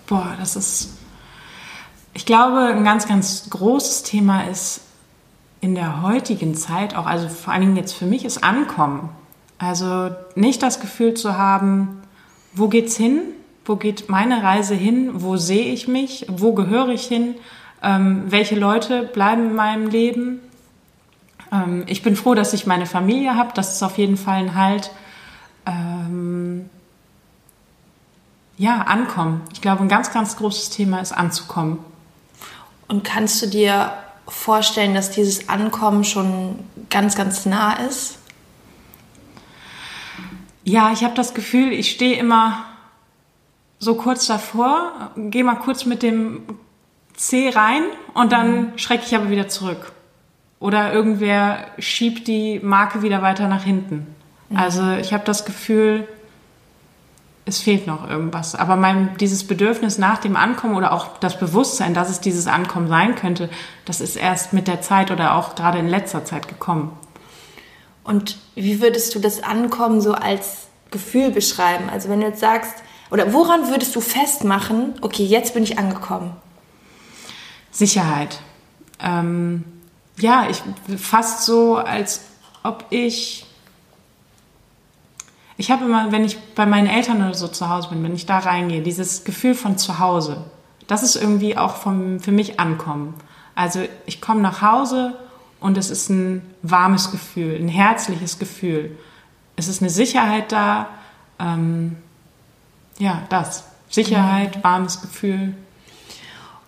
Boah, 0.07 0.35
das 0.39 0.55
ist, 0.55 0.89
ich 2.13 2.25
glaube, 2.25 2.67
ein 2.67 2.83
ganz, 2.83 3.07
ganz 3.07 3.49
großes 3.49 4.03
Thema 4.03 4.43
ist 4.43 4.81
in 5.61 5.73
der 5.73 6.03
heutigen 6.03 6.55
Zeit 6.55 6.95
auch, 6.95 7.07
also 7.07 7.27
vor 7.27 7.51
allen 7.51 7.63
Dingen 7.63 7.77
jetzt 7.77 7.93
für 7.93 8.05
mich, 8.05 8.23
ist 8.23 8.43
Ankommen. 8.43 9.09
Also 9.57 10.11
nicht 10.35 10.61
das 10.61 10.79
Gefühl 10.79 11.15
zu 11.15 11.37
haben, 11.37 12.01
wo 12.53 12.67
geht's 12.67 12.95
hin? 12.95 13.21
Wo 13.65 13.77
geht 13.77 14.09
meine 14.09 14.43
Reise 14.43 14.75
hin? 14.75 15.23
Wo 15.23 15.37
sehe 15.37 15.73
ich 15.73 15.87
mich? 15.87 16.27
Wo 16.29 16.53
gehöre 16.53 16.89
ich 16.89 17.07
hin? 17.07 17.35
Ähm, 17.81 18.23
welche 18.31 18.55
Leute 18.55 19.03
bleiben 19.03 19.49
in 19.49 19.55
meinem 19.55 19.87
Leben? 19.87 20.39
Ähm, 21.51 21.83
ich 21.87 22.01
bin 22.01 22.15
froh, 22.15 22.33
dass 22.33 22.53
ich 22.53 22.65
meine 22.65 22.85
Familie 22.85 23.35
habe. 23.35 23.51
Das 23.53 23.73
ist 23.73 23.83
auf 23.83 23.97
jeden 23.97 24.17
Fall 24.17 24.37
ein 24.37 24.55
Halt. 24.55 24.91
Ähm, 25.65 26.69
ja, 28.57 28.81
ankommen. 28.81 29.41
Ich 29.53 29.61
glaube, 29.61 29.81
ein 29.81 29.89
ganz, 29.89 30.11
ganz 30.11 30.37
großes 30.37 30.69
Thema 30.69 30.99
ist 30.99 31.11
anzukommen. 31.11 31.79
Und 32.87 33.03
kannst 33.03 33.41
du 33.41 33.47
dir 33.47 33.93
vorstellen, 34.27 34.93
dass 34.93 35.11
dieses 35.11 35.49
Ankommen 35.49 36.03
schon 36.03 36.59
ganz, 36.89 37.15
ganz 37.15 37.45
nah 37.45 37.73
ist? 37.73 38.19
Ja, 40.63 40.91
ich 40.91 41.03
habe 41.03 41.13
das 41.15 41.33
Gefühl, 41.33 41.73
ich 41.73 41.91
stehe 41.91 42.17
immer 42.17 42.65
so 43.79 43.95
kurz 43.95 44.25
davor, 44.25 45.11
gehe 45.15 45.43
mal 45.43 45.55
kurz 45.55 45.85
mit 45.85 46.01
dem 46.01 46.43
C 47.15 47.49
rein 47.49 47.83
und 48.13 48.31
dann 48.31 48.71
mhm. 48.71 48.77
schrecke 48.77 49.03
ich 49.05 49.15
aber 49.15 49.29
wieder 49.29 49.47
zurück. 49.47 49.91
Oder 50.59 50.93
irgendwer 50.93 51.67
schiebt 51.79 52.27
die 52.27 52.59
Marke 52.59 53.01
wieder 53.01 53.21
weiter 53.21 53.47
nach 53.47 53.63
hinten. 53.63 54.07
Mhm. 54.49 54.57
Also 54.57 54.91
ich 54.93 55.13
habe 55.13 55.23
das 55.25 55.45
Gefühl, 55.45 56.07
es 57.45 57.59
fehlt 57.59 57.85
noch 57.85 58.09
irgendwas. 58.09 58.55
Aber 58.55 58.75
mein, 58.75 59.15
dieses 59.17 59.45
Bedürfnis 59.45 59.97
nach 59.97 60.17
dem 60.17 60.35
Ankommen 60.35 60.75
oder 60.75 60.91
auch 60.91 61.17
das 61.19 61.39
Bewusstsein, 61.39 61.93
dass 61.93 62.09
es 62.09 62.19
dieses 62.19 62.47
Ankommen 62.47 62.87
sein 62.87 63.15
könnte, 63.15 63.49
das 63.85 64.01
ist 64.01 64.15
erst 64.15 64.53
mit 64.53 64.67
der 64.67 64.81
Zeit 64.81 65.11
oder 65.11 65.35
auch 65.35 65.55
gerade 65.55 65.77
in 65.77 65.87
letzter 65.87 66.25
Zeit 66.25 66.47
gekommen. 66.47 66.91
Und 68.03 68.37
wie 68.55 68.81
würdest 68.81 69.13
du 69.15 69.19
das 69.19 69.43
Ankommen 69.43 70.01
so 70.01 70.13
als 70.13 70.67
Gefühl 70.91 71.31
beschreiben? 71.31 71.89
Also 71.91 72.09
wenn 72.09 72.21
du 72.21 72.27
jetzt 72.27 72.39
sagst, 72.39 72.83
oder 73.11 73.33
woran 73.33 73.69
würdest 73.69 73.95
du 73.95 74.01
festmachen, 74.01 74.95
okay, 75.01 75.23
jetzt 75.23 75.53
bin 75.53 75.63
ich 75.63 75.77
angekommen? 75.77 76.31
Sicherheit. 77.75 78.39
Ähm, 78.99 79.65
ja, 80.17 80.47
ich 80.49 80.61
fast 80.97 81.43
so, 81.43 81.75
als 81.75 82.21
ob 82.63 82.85
ich 82.89 83.45
ich 85.57 85.71
habe 85.71 85.85
immer, 85.85 86.11
wenn 86.11 86.25
ich 86.25 86.37
bei 86.53 86.65
meinen 86.65 86.87
Eltern 86.87 87.17
oder 87.17 87.33
so 87.33 87.47
zu 87.47 87.69
Hause 87.69 87.89
bin, 87.89 88.03
wenn 88.03 88.15
ich 88.15 88.25
da 88.25 88.39
reingehe, 88.39 88.81
dieses 88.81 89.23
Gefühl 89.23 89.55
von 89.55 89.77
zu 89.77 89.99
Hause, 89.99 90.43
das 90.87 91.01
ist 91.01 91.15
irgendwie 91.15 91.57
auch 91.57 91.75
vom, 91.77 92.19
für 92.19 92.33
mich 92.33 92.59
ankommen. 92.59 93.13
Also 93.55 93.81
ich 94.05 94.19
komme 94.19 94.41
nach 94.41 94.61
Hause 94.61 95.17
und 95.61 95.77
es 95.77 95.89
ist 95.89 96.09
ein 96.09 96.41
warmes 96.61 97.11
Gefühl, 97.11 97.55
ein 97.55 97.69
herzliches 97.69 98.37
Gefühl. 98.37 98.97
Es 99.55 99.69
ist 99.69 99.81
eine 99.81 99.89
Sicherheit 99.89 100.51
da. 100.51 100.89
Ähm, 101.39 101.95
ja, 102.99 103.23
das. 103.29 103.63
Sicherheit, 103.89 104.61
warmes 104.63 105.01
Gefühl. 105.01 105.55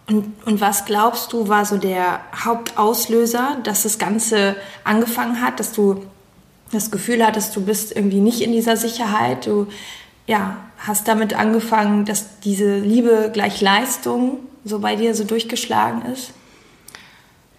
Und, 0.07 0.33
und 0.45 0.61
was 0.61 0.85
glaubst 0.85 1.33
du, 1.33 1.49
war 1.49 1.65
so 1.65 1.77
der 1.77 2.21
Hauptauslöser, 2.33 3.57
dass 3.63 3.83
das 3.83 3.99
Ganze 3.99 4.55
angefangen 4.85 5.41
hat, 5.41 5.59
dass 5.59 5.73
du 5.73 6.05
das 6.71 6.91
Gefühl 6.91 7.25
hattest, 7.25 7.55
du 7.55 7.65
bist 7.65 7.95
irgendwie 7.95 8.21
nicht 8.21 8.41
in 8.41 8.51
dieser 8.51 8.77
Sicherheit, 8.77 9.45
du 9.45 9.67
ja, 10.25 10.57
hast 10.79 11.07
damit 11.07 11.33
angefangen, 11.33 12.05
dass 12.05 12.39
diese 12.41 12.79
Liebe 12.79 13.31
gleich 13.33 13.61
Leistung 13.61 14.39
so 14.63 14.79
bei 14.79 14.95
dir 14.95 15.15
so 15.15 15.23
durchgeschlagen 15.23 16.03
ist? 16.13 16.33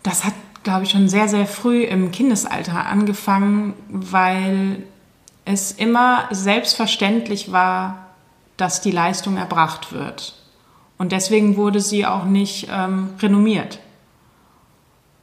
Das 0.02 0.24
hat, 0.24 0.34
glaube 0.62 0.84
ich, 0.84 0.90
schon 0.90 1.08
sehr, 1.08 1.28
sehr 1.28 1.46
früh 1.46 1.82
im 1.84 2.12
Kindesalter 2.12 2.86
angefangen, 2.86 3.74
weil 3.88 4.84
es 5.44 5.72
immer 5.72 6.28
selbstverständlich 6.30 7.52
war, 7.52 8.06
dass 8.56 8.80
die 8.80 8.90
Leistung 8.90 9.36
erbracht 9.36 9.92
wird. 9.92 10.37
Und 10.98 11.12
deswegen 11.12 11.56
wurde 11.56 11.80
sie 11.80 12.04
auch 12.04 12.24
nicht 12.24 12.68
ähm, 12.70 13.10
renommiert. 13.20 13.78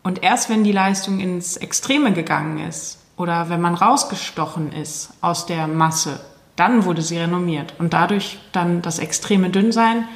Und 0.03 0.23
erst 0.23 0.49
wenn 0.49 0.63
die 0.63 0.71
Leistung 0.71 1.19
ins 1.19 1.57
Extreme 1.57 2.13
gegangen 2.13 2.59
ist, 2.59 2.99
oder 3.17 3.49
wenn 3.49 3.61
man 3.61 3.75
rausgestochen 3.75 4.71
ist 4.71 5.13
aus 5.21 5.45
der 5.45 5.67
Masse, 5.67 6.19
dann 6.55 6.85
wurde 6.85 7.01
sie 7.01 7.17
renommiert. 7.17 7.73
Und 7.79 7.93
dadurch 7.93 8.39
dann 8.51 8.81
das 8.81 8.99
extreme 8.99 9.49
Dünnsein, 9.49 10.07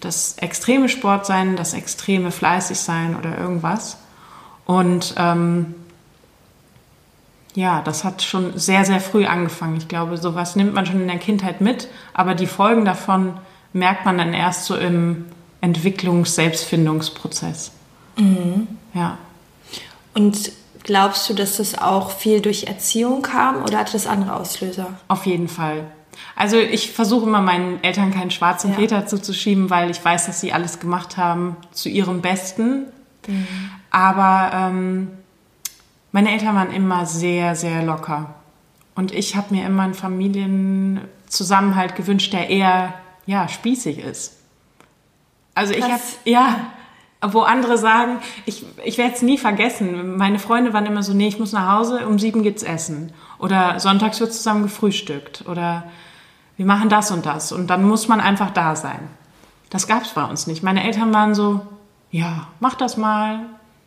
das 0.00 0.38
extreme 0.38 0.88
Sportsein, 0.88 1.56
das 1.56 1.74
extreme 1.74 2.30
Fleißigsein 2.30 3.16
oder 3.16 3.38
irgendwas. 3.38 3.98
Und 4.66 5.14
ähm, 5.18 5.74
ja, 7.54 7.80
das 7.82 8.04
hat 8.04 8.22
schon 8.22 8.58
sehr, 8.58 8.84
sehr 8.84 9.00
früh 9.00 9.24
angefangen. 9.24 9.76
Ich 9.76 9.88
glaube, 9.88 10.18
sowas 10.18 10.56
nimmt 10.56 10.74
man 10.74 10.84
schon 10.84 11.00
in 11.00 11.08
der 11.08 11.18
Kindheit 11.18 11.60
mit, 11.60 11.88
aber 12.12 12.34
die 12.34 12.46
Folgen 12.46 12.84
davon 12.84 13.34
merkt 13.72 14.04
man 14.04 14.18
dann 14.18 14.34
erst 14.34 14.66
so 14.66 14.76
im 14.76 15.24
Entwicklungs-Selbstfindungsprozess. 15.60 17.72
Mhm. 18.16 18.68
Ja. 18.94 19.18
Und 20.14 20.52
Glaubst 20.86 21.28
du, 21.28 21.34
dass 21.34 21.56
das 21.56 21.76
auch 21.76 22.12
viel 22.12 22.40
durch 22.40 22.68
Erziehung 22.68 23.22
kam 23.22 23.64
oder 23.64 23.78
hatte 23.78 23.94
das 23.94 24.06
andere 24.06 24.36
Auslöser? 24.36 24.94
Auf 25.08 25.26
jeden 25.26 25.48
Fall. 25.48 25.82
Also 26.36 26.58
ich 26.58 26.92
versuche 26.92 27.26
immer 27.26 27.40
meinen 27.40 27.82
Eltern 27.82 28.14
keinen 28.14 28.30
schwarzen 28.30 28.70
ja. 28.70 28.76
Peter 28.76 29.04
zuzuschieben, 29.04 29.68
weil 29.68 29.90
ich 29.90 30.04
weiß, 30.04 30.26
dass 30.26 30.40
sie 30.40 30.52
alles 30.52 30.78
gemacht 30.78 31.16
haben 31.16 31.56
zu 31.72 31.88
ihrem 31.88 32.22
Besten. 32.22 32.84
Mhm. 33.26 33.48
Aber 33.90 34.52
ähm, 34.54 35.08
meine 36.12 36.30
Eltern 36.30 36.54
waren 36.54 36.70
immer 36.70 37.04
sehr, 37.04 37.56
sehr 37.56 37.82
locker. 37.82 38.36
Und 38.94 39.12
ich 39.12 39.34
habe 39.34 39.56
mir 39.56 39.66
immer 39.66 39.82
einen 39.82 39.94
Familienzusammenhalt 39.94 41.96
gewünscht, 41.96 42.32
der 42.32 42.48
eher 42.48 42.94
ja, 43.26 43.48
spießig 43.48 43.98
ist. 43.98 44.36
Also 45.54 45.72
ich 45.72 45.82
habe 45.82 46.02
ja, 46.24 46.56
wo 47.22 47.40
andere 47.40 47.78
sagen, 47.78 48.18
ich, 48.44 48.64
ich 48.84 48.98
werde 48.98 49.14
es 49.14 49.22
nie 49.22 49.38
vergessen. 49.38 50.16
Meine 50.16 50.38
Freunde 50.38 50.72
waren 50.72 50.86
immer 50.86 51.02
so, 51.02 51.14
nee, 51.14 51.28
ich 51.28 51.38
muss 51.38 51.52
nach 51.52 51.72
Hause, 51.72 52.06
um 52.06 52.18
sieben 52.18 52.42
geht's 52.42 52.62
essen. 52.62 53.12
Oder 53.38 53.80
sonntags 53.80 54.20
wird 54.20 54.32
zusammen 54.32 54.62
gefrühstückt. 54.64 55.44
Oder 55.48 55.84
wir 56.56 56.66
machen 56.66 56.88
das 56.88 57.10
und 57.10 57.26
das. 57.26 57.52
Und 57.52 57.68
dann 57.68 57.88
muss 57.88 58.06
man 58.06 58.20
einfach 58.20 58.50
da 58.50 58.76
sein. 58.76 59.08
Das 59.70 59.86
gab's 59.86 60.10
bei 60.10 60.24
uns 60.24 60.46
nicht. 60.46 60.62
Meine 60.62 60.84
Eltern 60.84 61.12
waren 61.12 61.34
so, 61.34 61.60
ja, 62.10 62.48
mach 62.60 62.74
das 62.74 62.96
mal. 62.96 63.40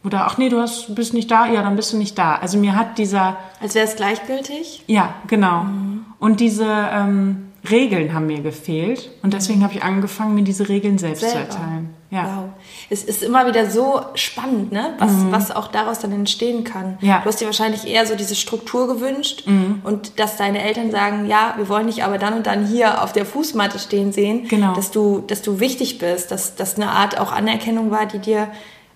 Oder, 0.04 0.26
ach 0.26 0.38
nee, 0.38 0.50
du 0.50 0.60
hast, 0.60 0.96
bist 0.96 1.14
nicht 1.14 1.30
da, 1.30 1.46
ja, 1.46 1.62
dann 1.62 1.76
bist 1.76 1.94
du 1.94 1.98
nicht 1.98 2.18
da. 2.18 2.36
Also 2.36 2.58
mir 2.58 2.76
hat 2.76 2.98
dieser... 2.98 3.38
Als 3.62 3.76
wäre 3.76 3.86
es 3.86 3.96
gleichgültig? 3.96 4.84
Ja, 4.88 5.14
genau. 5.28 5.64
Mhm. 5.64 6.06
Und 6.20 6.40
diese... 6.40 6.66
Ähm, 6.66 7.49
Regeln 7.70 8.14
haben 8.14 8.28
mir 8.28 8.42
gefehlt 8.42 9.10
und 9.22 9.34
deswegen 9.34 9.64
habe 9.64 9.74
ich 9.74 9.84
angefangen, 9.84 10.36
mir 10.36 10.44
diese 10.44 10.70
Regeln 10.70 10.98
selbst 10.98 11.22
Selber. 11.22 11.50
zu 11.50 11.58
erteilen. 11.58 11.94
Ja. 12.10 12.24
Wow. 12.24 12.50
Es 12.90 13.04
ist 13.04 13.22
immer 13.22 13.46
wieder 13.46 13.70
so 13.70 14.02
spannend, 14.16 14.72
ne? 14.72 14.96
was, 14.98 15.12
mhm. 15.12 15.32
was 15.32 15.52
auch 15.56 15.68
daraus 15.68 16.00
dann 16.00 16.12
entstehen 16.12 16.64
kann. 16.64 16.98
Ja. 17.02 17.20
Du 17.20 17.26
hast 17.26 17.40
dir 17.40 17.46
wahrscheinlich 17.46 17.86
eher 17.86 18.06
so 18.08 18.16
diese 18.16 18.34
Struktur 18.34 18.88
gewünscht 18.88 19.44
mhm. 19.46 19.82
und 19.84 20.20
dass 20.20 20.38
deine 20.38 20.64
Eltern 20.64 20.90
sagen, 20.90 21.28
ja, 21.28 21.54
wir 21.58 21.70
wollen 21.70 21.88
dich 21.88 22.04
aber 22.04 22.18
dann 22.18 22.34
und 22.34 22.48
dann 22.48 22.66
hier 22.66 23.04
auf 23.04 23.14
der 23.14 23.26
Fußmatte 23.26 23.78
stehen 23.78 24.12
sehen, 24.12 24.48
genau. 24.48 24.74
dass, 24.74 24.90
du, 24.90 25.20
dass 25.20 25.42
du 25.42 25.60
wichtig 25.60 26.00
bist, 26.00 26.32
dass 26.32 26.56
das 26.56 26.78
eine 26.78 26.90
Art 26.90 27.20
auch 27.20 27.32
Anerkennung 27.32 27.92
war, 27.92 28.08
die 28.08 28.20
dir 28.20 28.48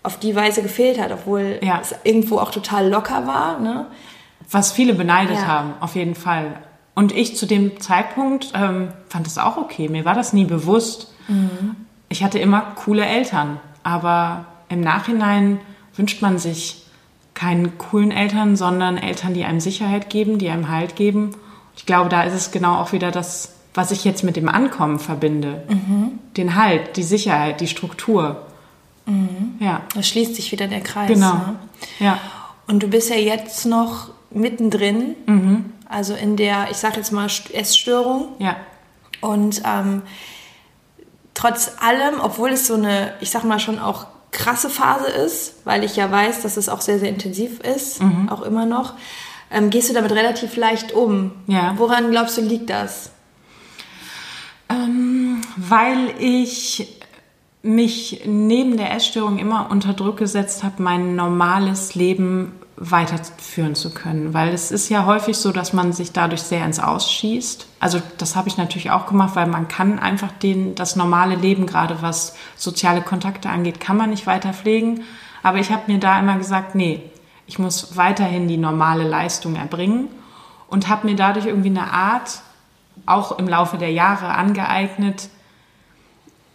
auf 0.02 0.18
die 0.18 0.36
Weise 0.36 0.64
gefehlt 0.64 1.00
hat, 1.00 1.12
obwohl 1.12 1.60
ja. 1.62 1.80
es 1.82 1.94
irgendwo 2.04 2.40
auch 2.40 2.52
total 2.52 2.90
locker 2.90 3.28
war. 3.28 3.60
Ne? 3.60 3.88
Was 4.50 4.72
viele 4.72 4.94
beneidet 4.94 5.46
haben, 5.46 5.74
auf 5.80 5.96
jeden 5.96 6.16
Fall. 6.16 6.56
Und 6.96 7.12
ich 7.12 7.36
zu 7.36 7.46
dem 7.46 7.80
Zeitpunkt 7.80 8.52
ähm, 8.54 8.90
fand 9.10 9.26
es 9.26 9.38
auch 9.38 9.58
okay. 9.58 9.90
Mir 9.90 10.06
war 10.06 10.14
das 10.14 10.34
nie 10.34 10.46
bewusst. 10.46 11.12
Mhm. 11.28 11.76
Ich 12.10 12.24
hatte 12.24 12.38
immer 12.38 12.62
coole 12.76 13.06
Eltern, 13.06 13.60
aber 13.82 14.46
im 14.70 14.82
Nachhinein 14.82 15.60
wünscht 15.96 16.22
man 16.22 16.38
sich 16.38 16.86
keine 17.34 17.70
coolen 17.70 18.12
Eltern, 18.12 18.56
sondern 18.56 18.98
Eltern, 18.98 19.34
die 19.34 19.44
einem 19.44 19.60
Sicherheit 19.60 20.10
geben, 20.12 20.38
die 20.38 20.50
einem 20.50 20.70
Halt 20.70 20.96
geben. 20.96 21.32
Ich 21.76 21.88
glaube, 21.88 22.10
da 22.10 22.24
ist 22.24 22.34
es 22.34 22.52
genau 22.52 22.76
auch 22.76 22.92
wieder 22.92 23.10
das, 23.10 23.56
was 23.74 23.90
ich 23.90 24.04
jetzt 24.06 24.24
mit 24.24 24.36
dem 24.36 24.48
Ankommen 24.48 25.00
verbinde. 25.00 25.64
Mhm. 25.68 26.20
Den 26.38 26.56
Halt, 26.56 26.96
die 26.98 27.04
Sicherheit, 27.04 27.60
die 27.60 27.68
Struktur. 27.68 28.46
Mhm. 29.08 29.56
Ja. 29.60 29.82
Da 29.96 30.04
schließt 30.04 30.36
sich 30.36 30.52
wieder 30.52 30.68
der 30.68 30.82
Kreis. 30.82 31.08
Genau. 31.08 31.34
Ne? 31.34 31.56
Ja. 32.00 32.20
Und 32.68 32.84
du 32.84 32.88
bist 32.88 33.10
ja 33.10 33.16
jetzt 33.16 33.66
noch 33.66 34.12
mittendrin. 34.30 35.16
Mhm 35.26 35.66
also 35.94 36.16
in 36.16 36.36
der, 36.36 36.68
ich 36.72 36.78
sage 36.78 36.98
jetzt 36.98 37.12
mal, 37.12 37.28
Essstörung. 37.54 38.30
Ja. 38.40 38.58
Und 39.22 39.62
ähm, 39.66 40.02
trotz 41.34 41.74
allem, 41.80 42.20
obwohl 42.22 42.50
es 42.50 42.68
so 42.68 42.74
eine, 42.74 43.14
ich 43.22 43.30
sag 43.30 43.44
mal 43.44 43.60
schon 43.60 43.80
auch 43.80 44.08
krasse 44.32 44.70
Phase 44.70 45.08
ist, 45.08 45.56
weil 45.64 45.84
ich 45.84 45.96
ja 45.96 46.12
weiß, 46.12 46.42
dass 46.42 46.58
es 46.58 46.68
auch 46.68 46.82
sehr, 46.82 47.00
sehr 47.00 47.10
intensiv 47.10 47.60
ist, 47.60 48.02
mhm. 48.02 48.30
auch 48.30 48.42
immer 48.42 48.66
noch, 48.66 48.94
ähm, 49.52 49.70
gehst 49.70 49.90
du 49.90 49.94
damit 49.94 50.12
relativ 50.12 50.56
leicht 50.58 50.92
um. 50.92 51.32
Ja. 51.48 51.74
Woran 51.78 52.10
glaubst 52.10 52.38
du, 52.38 52.42
liegt 52.42 52.70
das? 52.70 53.12
Ähm, 54.70 55.42
weil 55.56 56.16
ich 56.20 57.00
mich 57.62 58.24
neben 58.26 58.76
der 58.76 58.94
Essstörung 58.94 59.38
immer 59.38 59.70
unter 59.70 59.94
Druck 59.94 60.18
gesetzt 60.18 60.64
habe, 60.64 60.82
mein 60.82 61.16
normales 61.16 61.96
Leben 61.96 62.54
weiterführen 62.76 63.76
zu 63.76 63.94
können. 63.94 64.34
Weil 64.34 64.54
es 64.54 64.72
ist 64.72 64.90
ja 64.90 65.06
häufig 65.06 65.38
so, 65.38 65.52
dass 65.52 65.74
man 65.74 65.94
sich 65.94 66.12
dadurch 66.12 66.42
sehr 66.42 66.66
ins 66.66 66.80
Ausschießt. 66.80 67.68
Also 67.80 68.02
das 68.18 68.36
habe 68.36 68.50
ich 68.50 68.58
natürlich 68.58 68.92
auch 68.92 69.06
gemacht, 69.06 69.36
weil 69.36 69.48
man 69.48 69.68
kann 69.68 70.00
einfach 70.00 70.32
den, 70.32 70.76
das 70.76 70.96
normale 70.96 71.36
Leben, 71.36 71.68
gerade 71.68 72.02
was 72.02 72.36
soziale 72.56 73.02
Kontakte 73.02 73.50
angeht, 73.50 73.80
kann 73.80 73.98
man 73.98 74.10
nicht 74.10 74.26
weiter 74.26 74.54
pflegen. 74.54 75.04
Aber 75.44 75.60
ich 75.60 75.72
habe 75.72 75.92
mir 75.92 76.00
da 76.00 76.20
immer 76.20 76.38
gesagt, 76.38 76.74
nee, 76.74 77.02
ich 77.46 77.60
muss 77.60 77.96
weiterhin 77.98 78.48
die 78.48 78.58
normale 78.58 79.08
Leistung 79.08 79.56
erbringen 79.56 80.08
und 80.68 80.88
habe 80.88 81.08
mir 81.08 81.16
dadurch 81.16 81.46
irgendwie 81.46 81.70
eine 81.70 81.92
Art, 81.92 82.42
auch 83.06 83.38
im 83.38 83.48
Laufe 83.48 83.78
der 83.78 83.92
Jahre 83.92 84.30
angeeignet, 84.30 85.30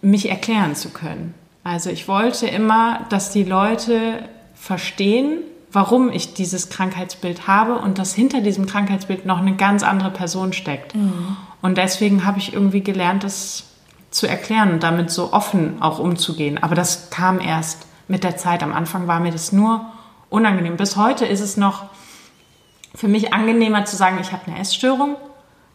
mich 0.00 0.28
erklären 0.30 0.74
zu 0.74 0.90
können. 0.90 1.34
Also 1.64 1.90
ich 1.90 2.08
wollte 2.08 2.46
immer, 2.46 3.06
dass 3.10 3.30
die 3.30 3.44
Leute 3.44 4.28
verstehen, 4.54 5.42
warum 5.72 6.10
ich 6.10 6.34
dieses 6.34 6.70
Krankheitsbild 6.70 7.46
habe 7.46 7.76
und 7.76 7.98
dass 7.98 8.14
hinter 8.14 8.40
diesem 8.40 8.66
Krankheitsbild 8.66 9.26
noch 9.26 9.38
eine 9.38 9.56
ganz 9.56 9.82
andere 9.82 10.10
Person 10.10 10.52
steckt. 10.52 10.94
Mhm. 10.94 11.36
Und 11.60 11.78
deswegen 11.78 12.24
habe 12.24 12.38
ich 12.38 12.52
irgendwie 12.52 12.82
gelernt, 12.82 13.24
das 13.24 13.64
zu 14.10 14.26
erklären 14.26 14.72
und 14.72 14.82
damit 14.82 15.10
so 15.10 15.32
offen 15.32 15.82
auch 15.82 15.98
umzugehen. 15.98 16.62
Aber 16.62 16.74
das 16.74 17.10
kam 17.10 17.40
erst 17.40 17.86
mit 18.06 18.24
der 18.24 18.36
Zeit. 18.36 18.62
Am 18.62 18.72
Anfang 18.72 19.06
war 19.06 19.20
mir 19.20 19.32
das 19.32 19.52
nur 19.52 19.84
unangenehm. 20.30 20.76
Bis 20.76 20.96
heute 20.96 21.26
ist 21.26 21.40
es 21.40 21.56
noch 21.56 21.84
für 22.94 23.08
mich 23.08 23.34
angenehmer 23.34 23.84
zu 23.84 23.96
sagen, 23.96 24.18
ich 24.20 24.32
habe 24.32 24.46
eine 24.46 24.58
Essstörung, 24.58 25.16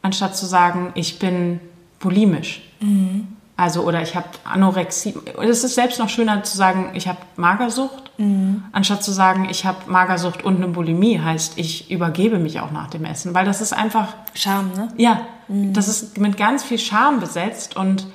anstatt 0.02 0.36
zu 0.36 0.46
sagen, 0.46 0.92
ich 0.96 1.20
bin 1.20 1.60
bulimisch. 2.00 2.62
Mhm. 2.80 3.33
Also, 3.56 3.84
oder 3.84 4.02
ich 4.02 4.16
habe 4.16 4.28
Anorexie. 4.46 5.14
Es 5.40 5.64
ist 5.64 5.76
selbst 5.76 6.00
noch 6.00 6.10
schöner 6.10 6.44
zu 6.44 6.58
sagen, 6.58 6.92
ich 6.96 7.08
habe 7.08 7.20
Magersucht, 7.36 8.12
mhm. 8.18 8.64
anstatt 8.72 9.04
zu 9.04 9.12
sagen, 9.12 9.48
ich 9.50 9.66
habe 9.66 9.92
Magersucht 9.92 10.44
und 10.44 10.56
eine 10.56 10.70
Bulimie. 10.70 11.20
Heißt, 11.20 11.54
ich 11.58 11.92
übergebe 11.92 12.40
mich 12.40 12.60
auch 12.62 12.72
nach 12.72 12.90
dem 12.90 13.06
Essen, 13.06 13.36
weil 13.36 13.46
das 13.46 13.62
ist 13.62 13.74
einfach. 13.74 14.16
Scham, 14.34 14.72
ne? 14.76 14.88
Ja, 14.98 15.22
mhm. 15.48 15.74
das 15.74 15.88
ist 15.88 16.18
mit 16.18 16.36
ganz 16.36 16.64
viel 16.64 16.80
Scham 16.80 17.20
besetzt. 17.20 17.76
Und 17.76 18.08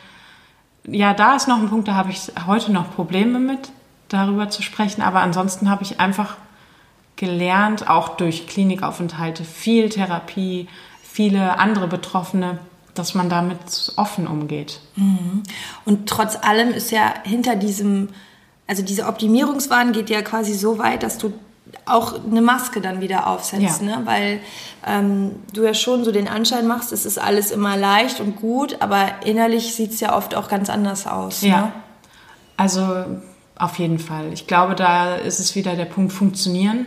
ja, 0.85 1.15
da 1.15 1.37
ist 1.37 1.47
noch 1.47 1.59
ein 1.59 1.69
Punkt, 1.69 1.87
da 1.87 1.95
habe 1.95 2.11
ich 2.11 2.33
heute 2.47 2.73
noch 2.73 2.93
Probleme 2.95 3.39
mit, 3.39 3.71
darüber 4.09 4.51
zu 4.51 4.63
sprechen. 4.63 5.03
Aber 5.03 5.21
ansonsten 5.21 5.71
habe 5.71 5.85
ich 5.85 6.01
einfach 6.01 6.37
gelernt, 7.15 7.89
auch 7.89 8.17
durch 8.17 8.49
Klinikaufenthalte, 8.49 9.45
viel 9.45 9.89
Therapie, 9.89 10.69
viele 11.03 11.59
andere 11.61 11.87
Betroffene 11.87 12.59
dass 12.99 13.15
man 13.15 13.29
damit 13.29 13.93
offen 13.97 14.27
umgeht. 14.27 14.81
Mhm. 14.97 15.43
Und 15.85 16.09
trotz 16.09 16.37
allem 16.37 16.71
ist 16.71 16.91
ja 16.91 17.15
hinter 17.23 17.57
diesem, 17.57 18.09
also 18.67 18.83
dieser 18.83 19.09
Optimierungswahn 19.09 19.93
geht 19.93 20.11
ja 20.11 20.23
quasi 20.23 20.55
so 20.55 20.79
weit, 20.79 21.03
dass 21.03 21.19
du 21.19 21.33
auch 21.85 22.15
eine 22.25 22.41
Maske 22.41 22.81
dann 22.81 23.01
wieder 23.01 23.27
aufsetzt, 23.27 23.83
ja. 23.83 23.99
ne? 23.99 24.03
weil 24.05 24.41
ähm, 24.87 25.33
du 25.53 25.65
ja 25.65 25.75
schon 25.75 26.05
so 26.05 26.13
den 26.13 26.27
Anschein 26.27 26.67
machst, 26.67 26.93
es 26.93 27.05
ist 27.05 27.19
alles 27.19 27.51
immer 27.51 27.77
leicht 27.77 28.21
und 28.21 28.37
gut, 28.37 28.81
aber 28.81 29.07
innerlich 29.25 29.75
sieht 29.75 29.93
es 29.93 30.01
ja 30.01 30.17
oft 30.17 30.35
auch 30.35 30.49
ganz 30.49 30.71
anders 30.71 31.07
aus. 31.07 31.43
Ja, 31.43 31.61
ne? 31.61 31.73
also 32.57 33.05
auf 33.57 33.79
jeden 33.79 33.99
Fall. 33.99 34.33
Ich 34.33 34.47
glaube, 34.47 34.75
da 34.75 35.17
ist 35.17 35.41
es 35.41 35.55
wieder 35.55 35.77
der 35.77 35.85
Punkt 35.85 36.13
funktionieren 36.13 36.87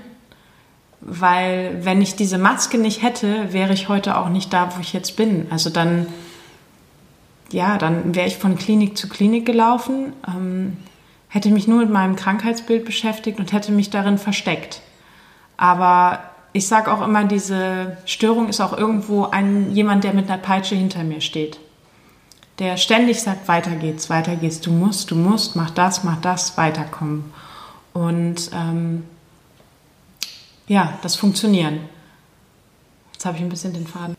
weil 1.02 1.80
wenn 1.84 2.02
ich 2.02 2.16
diese 2.16 2.38
Maske 2.38 2.78
nicht 2.78 3.02
hätte, 3.02 3.52
wäre 3.54 3.74
ich 3.74 3.90
heute 3.90 4.18
auch 4.18 4.30
nicht 4.30 4.54
da, 4.54 4.76
wo 4.76 4.82
ich 4.82 4.94
jetzt 4.94 5.18
bin. 5.18 5.48
Also 5.50 5.70
dann, 5.70 6.06
ja, 7.52 7.78
dann 7.78 8.14
wäre 8.14 8.28
ich 8.28 8.38
von 8.38 8.56
Klinik 8.56 8.98
zu 8.98 9.10
Klinik 9.10 9.46
gelaufen, 9.46 10.14
ähm, 10.28 10.78
hätte 11.28 11.50
mich 11.50 11.68
nur 11.68 11.80
mit 11.80 11.90
meinem 11.90 12.16
Krankheitsbild 12.16 12.86
beschäftigt 12.86 13.40
und 13.40 13.52
hätte 13.52 13.72
mich 13.72 13.90
darin 13.90 14.20
versteckt. 14.20 14.82
Aber 15.58 16.20
ich 16.54 16.68
sage 16.68 16.92
auch 16.94 17.02
immer, 17.02 17.24
diese 17.24 17.98
Störung 18.06 18.50
ist 18.50 18.62
auch 18.62 18.78
irgendwo 18.78 19.26
ein, 19.26 19.72
jemand, 19.74 20.04
der 20.04 20.14
mit 20.14 20.30
einer 20.30 20.42
Peitsche 20.42 20.76
hinter 20.76 21.04
mir 21.04 21.22
steht. 21.22 21.60
Der 22.60 22.78
ständig 22.78 23.22
sagt, 23.22 23.48
weiter 23.48 23.72
geht's, 23.72 24.10
weiter 24.10 24.36
geht's, 24.36 24.62
du 24.62 24.72
musst, 24.72 25.10
du 25.10 25.16
musst, 25.16 25.56
mach 25.56 25.72
das, 25.72 26.04
mach 26.04 26.22
das, 26.22 26.58
weiterkommen. 26.58 27.34
Und 27.94 28.52
ähm, 28.54 29.04
ja, 30.72 30.98
das 31.02 31.18
Funktionieren. 31.18 31.82
Jetzt 33.12 33.26
habe 33.26 33.36
ich 33.36 33.44
ein 33.44 33.50
bisschen 33.50 33.74
den 33.74 33.86
Faden. 33.86 34.16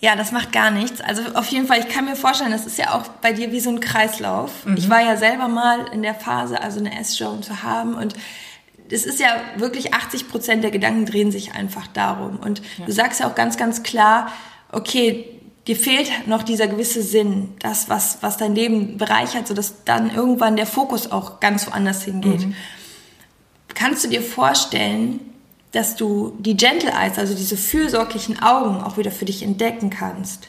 Ja, 0.00 0.16
das 0.16 0.32
macht 0.32 0.50
gar 0.50 0.72
nichts. 0.72 1.00
Also 1.00 1.22
auf 1.34 1.46
jeden 1.46 1.68
Fall, 1.68 1.78
ich 1.78 1.88
kann 1.88 2.06
mir 2.06 2.16
vorstellen, 2.16 2.50
das 2.50 2.66
ist 2.66 2.76
ja 2.76 2.92
auch 2.92 3.06
bei 3.22 3.32
dir 3.32 3.52
wie 3.52 3.60
so 3.60 3.70
ein 3.70 3.78
Kreislauf. 3.78 4.66
Mhm. 4.66 4.76
Ich 4.76 4.90
war 4.90 5.00
ja 5.00 5.16
selber 5.16 5.46
mal 5.46 5.86
in 5.92 6.02
der 6.02 6.16
Phase, 6.16 6.60
also 6.60 6.80
eine 6.80 6.98
Essstörung 6.98 7.44
zu 7.44 7.62
haben 7.62 7.94
und 7.94 8.14
es 8.90 9.06
ist 9.06 9.20
ja 9.20 9.28
wirklich 9.56 9.94
80 9.94 10.28
Prozent 10.28 10.64
der 10.64 10.72
Gedanken 10.72 11.06
drehen 11.06 11.30
sich 11.30 11.52
einfach 11.52 11.86
darum. 11.86 12.38
Und 12.38 12.60
ja. 12.78 12.86
du 12.86 12.92
sagst 12.92 13.20
ja 13.20 13.30
auch 13.30 13.36
ganz, 13.36 13.56
ganz 13.56 13.84
klar, 13.84 14.32
okay, 14.72 15.24
dir 15.68 15.76
fehlt 15.76 16.10
noch 16.26 16.42
dieser 16.42 16.66
gewisse 16.66 17.02
Sinn, 17.02 17.54
das, 17.60 17.88
was, 17.88 18.18
was 18.22 18.38
dein 18.38 18.56
Leben 18.56 18.96
bereichert, 18.96 19.46
sodass 19.46 19.84
dann 19.84 20.12
irgendwann 20.12 20.56
der 20.56 20.66
Fokus 20.66 21.12
auch 21.12 21.38
ganz 21.38 21.68
woanders 21.68 22.02
hingeht. 22.02 22.46
Mhm. 22.46 22.56
Kannst 23.78 24.04
du 24.04 24.08
dir 24.08 24.22
vorstellen, 24.22 25.20
dass 25.70 25.94
du 25.94 26.36
die 26.40 26.56
Gentle 26.56 26.90
Eyes, 26.90 27.16
also 27.16 27.34
diese 27.34 27.56
fürsorglichen 27.56 28.42
Augen, 28.42 28.82
auch 28.82 28.96
wieder 28.96 29.12
für 29.12 29.24
dich 29.24 29.44
entdecken 29.44 29.88
kannst? 29.88 30.48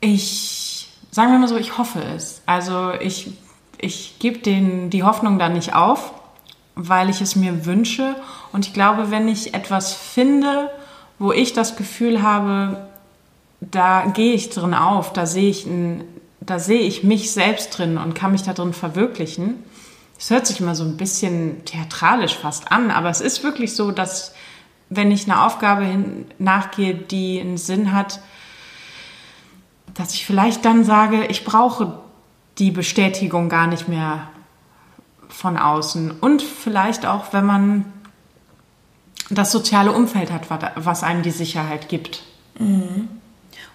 Ich, 0.00 0.88
sagen 1.12 1.30
wir 1.30 1.38
mal 1.38 1.46
so, 1.46 1.56
ich 1.56 1.78
hoffe 1.78 2.02
es. 2.16 2.42
Also 2.44 2.92
ich, 2.94 3.30
ich 3.78 4.18
gebe 4.18 4.40
die 4.40 5.02
Hoffnung 5.04 5.38
da 5.38 5.48
nicht 5.48 5.76
auf, 5.76 6.12
weil 6.74 7.08
ich 7.08 7.20
es 7.20 7.36
mir 7.36 7.66
wünsche. 7.66 8.16
Und 8.52 8.66
ich 8.66 8.74
glaube, 8.74 9.12
wenn 9.12 9.28
ich 9.28 9.54
etwas 9.54 9.94
finde, 9.94 10.70
wo 11.20 11.30
ich 11.30 11.52
das 11.52 11.76
Gefühl 11.76 12.22
habe, 12.22 12.88
da 13.60 14.06
gehe 14.06 14.32
ich 14.32 14.50
drin 14.50 14.74
auf, 14.74 15.12
da 15.12 15.24
sehe 15.26 15.50
ich, 15.50 15.66
ein, 15.66 16.02
da 16.40 16.58
sehe 16.58 16.80
ich 16.80 17.04
mich 17.04 17.30
selbst 17.30 17.78
drin 17.78 17.96
und 17.96 18.14
kann 18.14 18.32
mich 18.32 18.42
da 18.42 18.54
drin 18.54 18.72
verwirklichen, 18.72 19.62
es 20.22 20.30
hört 20.30 20.46
sich 20.46 20.60
immer 20.60 20.76
so 20.76 20.84
ein 20.84 20.96
bisschen 20.96 21.64
theatralisch 21.64 22.36
fast 22.36 22.70
an, 22.70 22.92
aber 22.92 23.10
es 23.10 23.20
ist 23.20 23.42
wirklich 23.42 23.74
so, 23.74 23.90
dass 23.90 24.32
wenn 24.88 25.10
ich 25.10 25.28
eine 25.28 25.44
Aufgabe 25.44 25.82
hin, 25.82 26.26
nachgehe, 26.38 26.94
die 26.94 27.40
einen 27.40 27.58
Sinn 27.58 27.92
hat, 27.92 28.20
dass 29.94 30.14
ich 30.14 30.24
vielleicht 30.24 30.64
dann 30.64 30.84
sage, 30.84 31.24
ich 31.26 31.44
brauche 31.44 31.98
die 32.58 32.70
Bestätigung 32.70 33.48
gar 33.48 33.66
nicht 33.66 33.88
mehr 33.88 34.28
von 35.28 35.56
außen. 35.56 36.12
Und 36.12 36.40
vielleicht 36.40 37.04
auch, 37.04 37.32
wenn 37.32 37.44
man 37.44 37.84
das 39.28 39.50
soziale 39.50 39.90
Umfeld 39.90 40.30
hat, 40.30 40.46
was 40.76 41.02
einem 41.02 41.24
die 41.24 41.32
Sicherheit 41.32 41.88
gibt. 41.88 42.22
Mhm. 42.60 43.08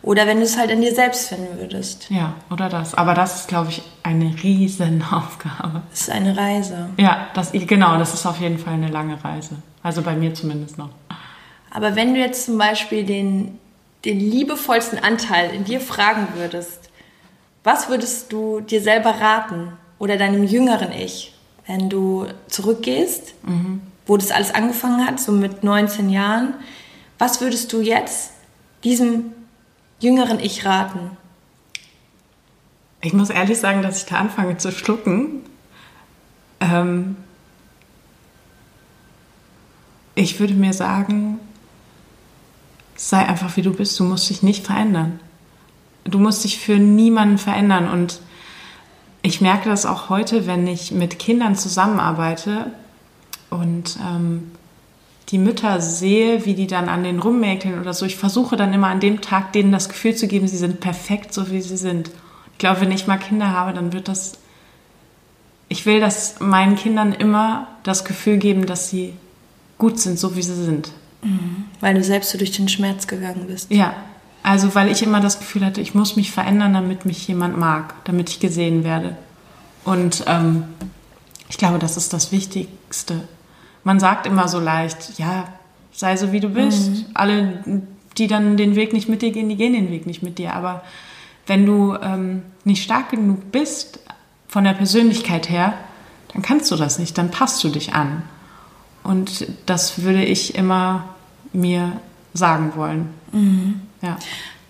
Oder 0.08 0.26
wenn 0.26 0.38
du 0.38 0.44
es 0.44 0.58
halt 0.58 0.72
in 0.72 0.80
dir 0.80 0.96
selbst 0.96 1.28
finden 1.28 1.60
würdest. 1.60 2.10
Ja, 2.10 2.36
oder 2.50 2.70
das. 2.70 2.94
Aber 2.96 3.14
das 3.14 3.42
ist, 3.42 3.50
glaube 3.50 3.72
ich, 3.72 3.82
eine 4.04 4.34
Riesenaufgabe. 4.42 5.82
Das 5.90 6.02
ist 6.04 6.10
eine 6.10 6.38
Reise. 6.38 6.92
Ja, 6.96 7.28
das, 7.34 7.52
genau, 7.52 7.98
das 8.00 8.14
ist 8.14 8.26
auf 8.26 8.40
jeden 8.40 8.58
Fall 8.58 8.76
eine 8.76 8.88
lange 8.88 9.22
Reise. 9.22 9.58
Also 9.84 10.02
bei 10.02 10.16
mir 10.16 10.34
zumindest 10.34 10.78
noch. 10.78 10.92
Aber 11.72 11.98
wenn 11.98 12.14
du 12.14 12.22
jetzt 12.22 12.46
zum 12.46 12.58
Beispiel 12.58 13.06
den, 13.06 13.60
den 14.06 14.18
liebevollsten 14.18 14.98
Anteil 14.98 15.54
in 15.54 15.66
dir 15.66 15.82
fragen 15.82 16.30
würdest, 16.36 16.90
was 17.66 17.90
würdest 17.90 18.32
du 18.32 18.62
dir 18.62 18.82
selber 18.82 19.10
raten 19.10 19.74
oder 20.00 20.16
deinem 20.16 20.46
jüngeren 20.46 20.94
Ich, 20.94 21.36
wenn 21.66 21.90
du 21.90 22.28
zurückgehst, 22.48 23.34
mhm. 23.44 23.82
wo 24.06 24.16
das 24.16 24.32
alles 24.32 24.56
angefangen 24.56 25.06
hat, 25.06 25.20
so 25.20 25.34
mit 25.34 25.66
19 25.66 26.10
Jahren, 26.10 26.54
was 27.20 27.42
würdest 27.42 27.74
du 27.74 27.82
jetzt 27.82 28.32
diesem 28.86 29.34
jüngeren 30.00 30.40
Ich 30.40 30.66
raten? 30.66 31.18
Ich 33.02 33.14
muss 33.14 33.30
ehrlich 33.30 33.60
sagen, 33.60 33.82
dass 33.82 33.98
ich 33.98 34.06
da 34.06 34.18
anfange 34.18 34.58
zu 34.58 34.72
schlucken. 34.72 35.44
Ähm 36.60 37.16
ich 40.16 40.40
würde 40.40 40.56
mir 40.56 40.74
sagen, 40.74 41.40
sei 42.96 43.20
einfach 43.20 43.56
wie 43.56 43.62
du 43.62 43.74
bist. 43.74 44.00
Du 44.00 44.04
musst 44.04 44.30
dich 44.30 44.42
nicht 44.42 44.66
verändern. 44.66 45.20
Du 46.04 46.20
musst 46.20 46.44
dich 46.44 46.60
für 46.60 46.78
niemanden 46.78 47.38
verändern. 47.38 47.88
Und 47.88 48.20
ich 49.22 49.42
merke 49.42 49.70
das 49.70 49.86
auch 49.86 50.10
heute, 50.10 50.48
wenn 50.48 50.66
ich 50.66 50.92
mit 50.92 51.20
Kindern 51.20 51.56
zusammenarbeite 51.56 52.72
und 53.50 53.98
ähm, 54.02 54.52
die 55.30 55.38
Mütter 55.38 55.82
sehe, 55.82 56.46
wie 56.46 56.54
die 56.54 56.68
dann 56.68 56.90
an 56.90 57.04
den 57.04 57.20
rummäkeln 57.20 57.80
oder 57.80 57.94
so, 57.94 58.06
ich 58.06 58.16
versuche 58.16 58.56
dann 58.56 58.74
immer 58.74 58.88
an 58.88 59.00
dem 59.00 59.22
Tag 59.22 59.54
denen 59.54 59.72
das 59.72 59.90
Gefühl 59.90 60.16
zu 60.16 60.28
geben, 60.28 60.48
sie 60.48 60.58
sind 60.58 60.80
perfekt, 60.80 61.34
so 61.34 61.52
wie 61.52 61.62
sie 61.62 61.78
sind. 61.78 62.10
Ich 62.54 62.60
glaube, 62.60 62.82
wenn 62.82 62.92
ich 62.92 63.08
mal 63.08 63.18
Kinder 63.18 63.52
habe, 63.52 63.74
dann 63.74 63.94
wird 63.94 64.08
das 64.08 64.40
ich 65.70 65.86
will, 65.86 66.00
dass 66.00 66.40
meinen 66.40 66.76
Kindern 66.76 67.14
immer 67.14 67.68
das 67.84 68.06
Gefühl 68.06 68.38
geben, 68.38 68.66
dass 68.66 68.90
sie 68.90 69.14
gut 69.78 70.00
sind, 70.00 70.18
so 70.18 70.36
wie 70.36 70.42
sie 70.42 70.64
sind. 70.64 70.92
Mhm. 71.22 71.66
Weil 71.82 71.96
du 71.96 72.04
selbst 72.04 72.32
so 72.32 72.38
durch 72.38 72.52
den 72.52 72.70
Schmerz 72.70 73.08
gegangen 73.08 73.46
bist. 73.48 73.72
Ja, 73.72 73.96
also 74.44 74.76
weil 74.76 74.90
ich 74.90 75.04
immer 75.04 75.20
das 75.20 75.40
Gefühl 75.40 75.66
hatte, 75.66 75.82
ich 75.82 75.94
muss 75.94 76.16
mich 76.16 76.32
verändern, 76.32 76.74
damit 76.74 77.06
mich 77.06 77.28
jemand 77.28 77.58
mag, 77.58 77.96
damit 78.06 78.30
ich 78.30 78.40
gesehen 78.40 78.84
werde. 78.84 79.18
Und 79.84 80.24
ähm, 80.28 80.64
ich 81.50 81.58
glaube, 81.58 81.80
das 81.80 81.98
ist 81.98 82.14
das 82.14 82.32
Wichtigste. 82.32 83.28
Man 83.88 84.02
sagt 84.02 84.26
immer 84.26 84.50
so 84.50 84.60
leicht, 84.60 85.18
ja, 85.18 85.48
sei 85.94 86.18
so 86.18 86.34
wie 86.34 86.42
du 86.42 86.50
bist. 86.50 86.90
Mhm. 86.90 87.06
Alle, 87.14 87.64
die 88.18 88.28
dann 88.28 88.58
den 88.58 88.76
Weg 88.76 88.92
nicht 88.92 89.08
mit 89.08 89.22
dir 89.22 89.32
gehen, 89.32 89.48
die 89.48 89.56
gehen 89.56 89.72
den 89.72 89.92
Weg 89.92 90.06
nicht 90.06 90.22
mit 90.22 90.40
dir. 90.40 90.56
Aber 90.56 90.84
wenn 91.46 91.66
du 91.66 91.96
ähm, 91.96 92.42
nicht 92.66 92.84
stark 92.84 93.12
genug 93.12 93.50
bist, 93.54 94.02
von 94.50 94.66
der 94.66 94.74
Persönlichkeit 94.74 95.50
her, 95.50 95.74
dann 96.34 96.42
kannst 96.42 96.70
du 96.70 96.76
das 96.76 97.00
nicht, 97.00 97.18
dann 97.18 97.32
passt 97.32 97.64
du 97.64 97.70
dich 97.70 97.94
an. 97.94 98.24
Und 99.04 99.48
das 99.66 100.02
würde 100.02 100.26
ich 100.26 100.56
immer 100.56 101.16
mir 101.54 101.94
sagen 102.34 102.74
wollen. 102.76 103.14
Mhm. 103.32 103.80
Ja. 104.02 104.18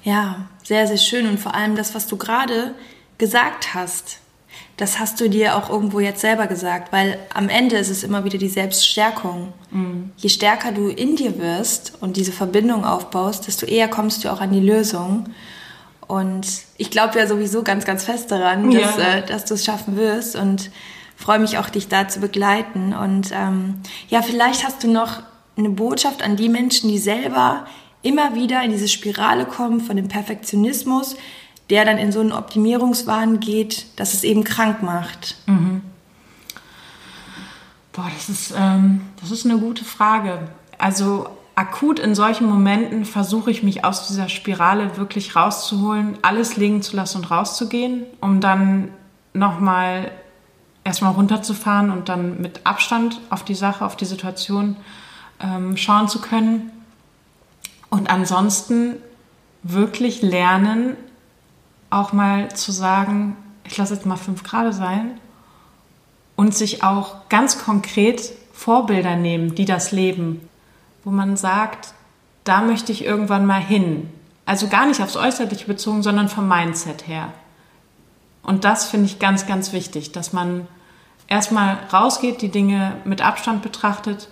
ja, 0.03 0.35
sehr, 0.61 0.85
sehr 0.85 0.97
schön. 0.97 1.27
Und 1.27 1.39
vor 1.39 1.55
allem 1.55 1.75
das, 1.75 1.95
was 1.95 2.05
du 2.05 2.17
gerade 2.17 2.75
gesagt 3.17 3.73
hast, 3.73 4.19
das 4.77 4.99
hast 4.99 5.19
du 5.19 5.27
dir 5.27 5.55
auch 5.55 5.69
irgendwo 5.69 5.99
jetzt 5.99 6.21
selber 6.21 6.45
gesagt, 6.45 6.93
weil 6.93 7.17
am 7.33 7.49
Ende 7.49 7.77
ist 7.77 7.89
es 7.89 8.03
immer 8.03 8.23
wieder 8.23 8.37
die 8.37 8.47
Selbststärkung. 8.47 9.51
Mhm. 9.71 10.11
Je 10.17 10.29
stärker 10.29 10.71
du 10.71 10.87
in 10.87 11.15
dir 11.15 11.39
wirst 11.39 11.93
und 11.99 12.15
diese 12.15 12.31
Verbindung 12.31 12.85
aufbaust, 12.85 13.47
desto 13.47 13.65
eher 13.65 13.87
kommst 13.87 14.23
du 14.23 14.31
auch 14.31 14.39
an 14.39 14.51
die 14.51 14.59
Lösung. 14.59 15.25
Und 16.07 16.47
ich 16.77 16.91
glaube 16.91 17.17
ja 17.17 17.25
sowieso 17.25 17.63
ganz, 17.63 17.85
ganz 17.85 18.03
fest 18.03 18.31
daran, 18.31 18.69
dass, 18.71 18.97
ja. 18.97 19.15
äh, 19.15 19.25
dass 19.25 19.45
du 19.45 19.55
es 19.55 19.65
schaffen 19.65 19.97
wirst 19.97 20.35
und 20.35 20.69
freue 21.15 21.39
mich 21.39 21.57
auch, 21.57 21.69
dich 21.69 21.87
da 21.87 22.07
zu 22.07 22.19
begleiten. 22.19 22.93
Und 22.93 23.31
ähm, 23.33 23.81
ja, 24.09 24.21
vielleicht 24.21 24.63
hast 24.63 24.83
du 24.83 24.91
noch 24.91 25.23
eine 25.57 25.69
Botschaft 25.69 26.21
an 26.21 26.35
die 26.35 26.49
Menschen, 26.49 26.89
die 26.89 26.99
selber 26.99 27.65
immer 28.03 28.35
wieder 28.35 28.61
in 28.61 28.71
diese 28.71 28.87
Spirale 28.87 29.45
kommen 29.45 29.81
von 29.81 29.95
dem 29.95 30.07
Perfektionismus, 30.07 31.17
der 31.69 31.85
dann 31.85 31.97
in 31.97 32.11
so 32.11 32.19
einen 32.19 32.31
Optimierungswahn 32.31 33.39
geht, 33.39 33.99
dass 33.99 34.13
es 34.13 34.23
eben 34.23 34.43
krank 34.43 34.83
macht. 34.83 35.35
Mhm. 35.47 35.81
Boah, 37.91 38.09
das 38.13 38.29
ist, 38.29 38.53
ähm, 38.57 39.01
das 39.19 39.31
ist 39.31 39.45
eine 39.45 39.57
gute 39.57 39.83
Frage. 39.83 40.47
Also 40.77 41.27
akut 41.55 41.99
in 41.99 42.13
solchen 42.13 42.47
Momenten 42.47 43.03
versuche 43.03 43.49
ich 43.49 43.63
mich 43.63 43.83
aus 43.83 44.07
dieser 44.07 44.29
Spirale 44.29 44.97
wirklich 44.97 45.35
rauszuholen, 45.35 46.17
alles 46.21 46.55
liegen 46.55 46.83
zu 46.83 46.95
lassen 46.95 47.17
und 47.17 47.31
rauszugehen, 47.31 48.03
um 48.21 48.39
dann 48.39 48.89
nochmal 49.33 50.11
erstmal 50.83 51.13
runterzufahren 51.13 51.89
und 51.89 52.07
dann 52.07 52.39
mit 52.39 52.61
Abstand 52.63 53.19
auf 53.31 53.43
die 53.43 53.55
Sache, 53.55 53.83
auf 53.83 53.95
die 53.95 54.05
Situation 54.05 54.77
ähm, 55.39 55.75
schauen 55.75 56.07
zu 56.07 56.21
können. 56.21 56.71
Und 57.89 58.09
ansonsten 58.09 58.97
wirklich 59.63 60.21
lernen, 60.21 60.95
auch 61.89 62.13
mal 62.13 62.53
zu 62.53 62.71
sagen, 62.71 63.35
ich 63.63 63.77
lasse 63.77 63.95
jetzt 63.95 64.05
mal 64.05 64.17
fünf 64.17 64.43
Grad 64.43 64.73
sein 64.73 65.19
und 66.35 66.55
sich 66.55 66.83
auch 66.83 67.29
ganz 67.29 67.63
konkret 67.63 68.33
Vorbilder 68.53 69.15
nehmen, 69.15 69.55
die 69.55 69.65
das 69.65 69.91
leben 69.91 70.47
wo 71.07 71.11
man 71.11 71.37
sagt, 71.37 71.93
da 72.43 72.59
möchte 72.59 72.91
ich 72.91 73.05
irgendwann 73.05 73.45
mal 73.45 73.61
hin. 73.61 74.09
Also 74.45 74.67
gar 74.67 74.85
nicht 74.85 75.01
aufs 75.01 75.15
Äußerliche 75.15 75.65
bezogen, 75.65 76.03
sondern 76.03 76.27
vom 76.27 76.49
Mindset 76.49 77.07
her. 77.07 77.29
Und 78.43 78.65
das 78.65 78.89
finde 78.89 79.05
ich 79.05 79.17
ganz, 79.17 79.47
ganz 79.47 79.71
wichtig, 79.71 80.11
dass 80.11 80.33
man 80.33 80.67
erstmal 81.29 81.77
rausgeht, 81.93 82.41
die 82.41 82.51
Dinge 82.51 82.97
mit 83.05 83.21
Abstand 83.21 83.61
betrachtet 83.61 84.27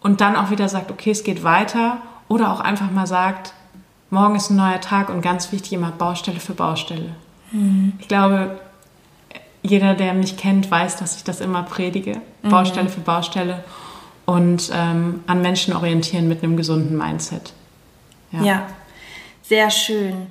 und 0.00 0.20
dann 0.20 0.34
auch 0.34 0.50
wieder 0.50 0.68
sagt, 0.68 0.90
okay, 0.90 1.12
es 1.12 1.22
geht 1.22 1.44
weiter 1.44 1.98
oder 2.26 2.52
auch 2.52 2.58
einfach 2.58 2.90
mal 2.90 3.06
sagt, 3.06 3.54
morgen 4.10 4.36
ist 4.36 4.50
ein 4.50 4.56
neuer 4.56 4.80
Tag 4.80 5.08
und 5.08 5.22
ganz 5.22 5.52
wichtig 5.52 5.72
immer 5.72 5.90
Baustelle 5.90 6.40
für 6.40 6.54
Baustelle. 6.54 7.14
Mhm. 7.52 7.94
Ich 7.98 8.08
glaube, 8.08 8.60
jeder, 9.62 9.94
der 9.94 10.14
mich 10.14 10.36
kennt, 10.36 10.70
weiß, 10.70 10.96
dass 10.96 11.16
ich 11.16 11.24
das 11.24 11.40
immer 11.40 11.62
predige, 11.62 12.20
mhm. 12.42 12.48
Baustelle 12.48 12.88
für 12.88 13.00
Baustelle 13.00 13.64
und 14.24 14.70
ähm, 14.74 15.22
an 15.26 15.42
Menschen 15.42 15.74
orientieren 15.74 16.28
mit 16.28 16.42
einem 16.42 16.56
gesunden 16.56 16.96
Mindset. 16.96 17.52
Ja. 18.32 18.42
ja, 18.42 18.66
sehr 19.42 19.70
schön. 19.70 20.26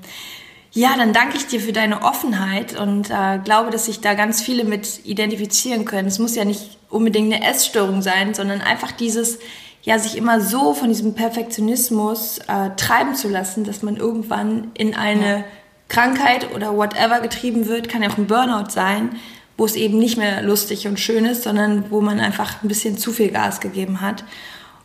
Ja, 0.73 0.97
dann 0.97 1.13
danke 1.13 1.37
ich 1.37 1.47
dir 1.47 1.61
für 1.61 1.71
deine 1.71 2.01
Offenheit 2.01 2.77
und 2.77 3.09
äh, 3.09 3.39
glaube, 3.41 3.71
dass 3.71 3.85
sich 3.85 4.01
da 4.01 4.13
ganz 4.13 4.41
viele 4.41 4.65
mit 4.65 5.05
identifizieren 5.05 5.85
können. 5.85 6.09
Es 6.09 6.19
muss 6.19 6.35
ja 6.35 6.43
nicht 6.43 6.77
unbedingt 6.89 7.33
eine 7.33 7.47
Essstörung 7.47 8.01
sein, 8.01 8.33
sondern 8.33 8.59
einfach 8.59 8.91
dieses, 8.91 9.39
ja, 9.85 9.99
sich 9.99 10.17
immer 10.17 10.41
so 10.41 10.73
von 10.73 10.89
diesem 10.89 11.13
Perfektionismus 11.13 12.39
äh, 12.47 12.71
treiben 12.75 13.15
zu 13.15 13.29
lassen, 13.29 13.63
dass 13.63 13.83
man 13.83 13.97
irgendwann 13.97 14.71
in 14.73 14.95
eine 14.95 15.37
ja. 15.37 15.43
Krankheit 15.87 16.53
oder 16.55 16.75
whatever 16.75 17.21
getrieben 17.21 17.67
wird, 17.67 17.87
kann 17.87 18.01
ja 18.01 18.09
auch 18.09 18.17
ein 18.17 18.25
Burnout 18.25 18.71
sein, 18.71 19.11
wo 19.57 19.65
es 19.65 19.75
eben 19.75 19.99
nicht 19.99 20.17
mehr 20.17 20.41
lustig 20.41 20.87
und 20.87 20.99
schön 20.99 21.25
ist, 21.25 21.43
sondern 21.43 21.91
wo 21.91 22.01
man 22.01 22.19
einfach 22.19 22.63
ein 22.63 22.67
bisschen 22.67 22.97
zu 22.97 23.13
viel 23.13 23.29
Gas 23.29 23.59
gegeben 23.59 24.01
hat. 24.01 24.23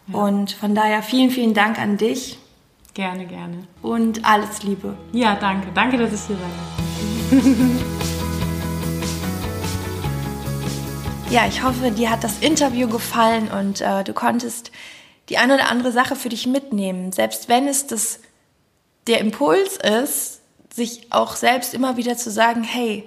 Ja. 0.08 0.18
Und 0.18 0.52
von 0.52 0.74
daher 0.74 1.02
vielen, 1.02 1.30
vielen 1.30 1.54
Dank 1.54 1.80
an 1.80 1.96
dich. 1.96 2.38
Gerne, 2.92 3.24
gerne. 3.24 3.64
Und 3.80 4.24
alles 4.26 4.62
Liebe. 4.62 4.96
Ja, 5.12 5.34
danke. 5.34 5.68
Danke, 5.74 5.96
dass 5.96 6.12
ich 6.12 6.20
hier 6.26 6.36
sein 7.30 7.80
Ja, 11.30 11.46
ich 11.46 11.62
hoffe, 11.62 11.92
dir 11.92 12.10
hat 12.10 12.24
das 12.24 12.40
Interview 12.40 12.88
gefallen 12.88 13.52
und 13.52 13.80
äh, 13.80 14.02
du 14.02 14.12
konntest 14.12 14.72
die 15.28 15.38
eine 15.38 15.54
oder 15.54 15.70
andere 15.70 15.92
Sache 15.92 16.16
für 16.16 16.28
dich 16.28 16.48
mitnehmen. 16.48 17.12
Selbst 17.12 17.48
wenn 17.48 17.68
es 17.68 17.86
das, 17.86 18.18
der 19.06 19.20
Impuls 19.20 19.76
ist, 19.76 20.40
sich 20.74 21.12
auch 21.12 21.36
selbst 21.36 21.72
immer 21.72 21.96
wieder 21.96 22.16
zu 22.16 22.32
sagen, 22.32 22.64
hey, 22.64 23.06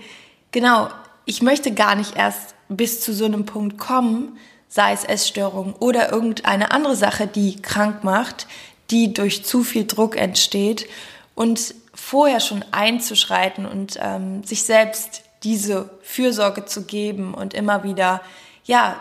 genau, 0.54 0.88
ich 1.26 1.42
möchte 1.42 1.74
gar 1.74 1.96
nicht 1.96 2.16
erst 2.16 2.56
bis 2.70 3.02
zu 3.02 3.14
so 3.14 3.26
einem 3.26 3.46
Punkt 3.46 3.78
kommen, 3.78 4.38
sei 4.70 4.94
es 4.94 5.04
Essstörung 5.04 5.74
oder 5.74 6.10
irgendeine 6.14 6.72
andere 6.72 6.96
Sache, 6.96 7.28
die 7.28 7.62
krank 7.62 8.06
macht, 8.06 8.48
die 8.90 9.14
durch 9.14 9.44
zu 9.44 9.66
viel 9.66 9.86
Druck 9.86 10.16
entsteht 10.16 10.88
und 11.36 11.76
vorher 11.94 12.40
schon 12.40 12.64
einzuschreiten 12.72 13.66
und 13.66 14.00
ähm, 14.02 14.46
sich 14.46 14.64
selbst 14.64 15.24
diese 15.44 15.90
Fürsorge 16.02 16.66
zu 16.66 16.84
geben 16.84 17.34
und 17.34 17.54
immer 17.54 17.84
wieder, 17.84 18.22
ja, 18.64 18.96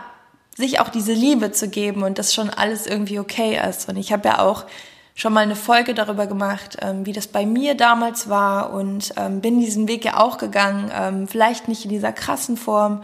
sich 0.55 0.79
auch 0.79 0.89
diese 0.89 1.13
Liebe 1.13 1.51
zu 1.51 1.69
geben 1.69 2.03
und 2.03 2.19
dass 2.19 2.33
schon 2.33 2.49
alles 2.49 2.85
irgendwie 2.85 3.19
okay 3.19 3.59
ist. 3.69 3.89
Und 3.89 3.97
ich 3.97 4.11
habe 4.11 4.27
ja 4.27 4.39
auch 4.39 4.65
schon 5.15 5.33
mal 5.33 5.41
eine 5.41 5.55
Folge 5.55 5.93
darüber 5.93 6.27
gemacht, 6.27 6.77
ähm, 6.81 7.05
wie 7.05 7.13
das 7.13 7.27
bei 7.27 7.45
mir 7.45 7.75
damals 7.75 8.29
war 8.29 8.73
und 8.73 9.13
ähm, 9.17 9.41
bin 9.41 9.59
diesen 9.59 9.87
Weg 9.87 10.05
ja 10.05 10.19
auch 10.19 10.37
gegangen, 10.37 10.91
ähm, 10.93 11.27
vielleicht 11.27 11.67
nicht 11.67 11.85
in 11.85 11.91
dieser 11.91 12.11
krassen 12.11 12.57
Form, 12.57 13.03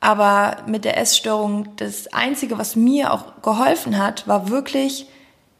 aber 0.00 0.58
mit 0.66 0.84
der 0.84 0.98
Essstörung, 0.98 1.76
das 1.76 2.12
Einzige, 2.12 2.58
was 2.58 2.76
mir 2.76 3.12
auch 3.12 3.40
geholfen 3.42 3.98
hat, 3.98 4.26
war 4.28 4.50
wirklich 4.50 5.06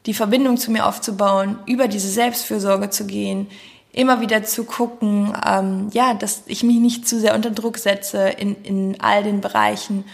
die 0.06 0.14
Verbindung 0.14 0.58
zu 0.58 0.70
mir 0.70 0.86
aufzubauen, 0.86 1.58
über 1.66 1.88
diese 1.88 2.08
Selbstfürsorge 2.08 2.90
zu 2.90 3.06
gehen, 3.06 3.48
immer 3.94 4.20
wieder 4.20 4.44
zu 4.44 4.64
gucken, 4.64 5.32
ähm, 5.46 5.88
ja, 5.92 6.14
dass 6.14 6.42
ich 6.46 6.62
mich 6.62 6.76
nicht 6.76 7.08
zu 7.08 7.18
sehr 7.18 7.34
unter 7.34 7.50
Druck 7.50 7.78
setze 7.78 8.28
in, 8.28 8.56
in 8.62 9.00
all 9.00 9.22
den 9.22 9.40
Bereichen 9.40 10.04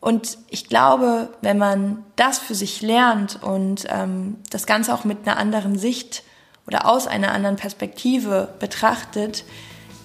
und 0.00 0.38
ich 0.48 0.68
glaube, 0.68 1.28
wenn 1.42 1.58
man 1.58 2.04
das 2.16 2.38
für 2.38 2.54
sich 2.54 2.80
lernt 2.80 3.42
und 3.42 3.86
ähm, 3.88 4.36
das 4.50 4.66
Ganze 4.66 4.94
auch 4.94 5.04
mit 5.04 5.26
einer 5.26 5.36
anderen 5.36 5.78
Sicht 5.78 6.22
oder 6.66 6.88
aus 6.88 7.06
einer 7.06 7.32
anderen 7.32 7.56
Perspektive 7.56 8.48
betrachtet, 8.58 9.44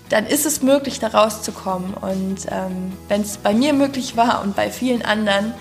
dann 0.09 0.25
ist 0.25 0.45
es 0.45 0.61
möglich, 0.61 0.99
da 0.99 1.07
rauszukommen. 1.07 1.93
Und 1.93 2.45
ähm, 2.51 2.91
wenn 3.07 3.21
es 3.21 3.37
bei 3.37 3.53
mir 3.53 3.73
möglich 3.73 4.17
war 4.17 4.43
und 4.43 4.55
bei 4.55 4.69
vielen 4.69 5.01
anderen, 5.01 5.53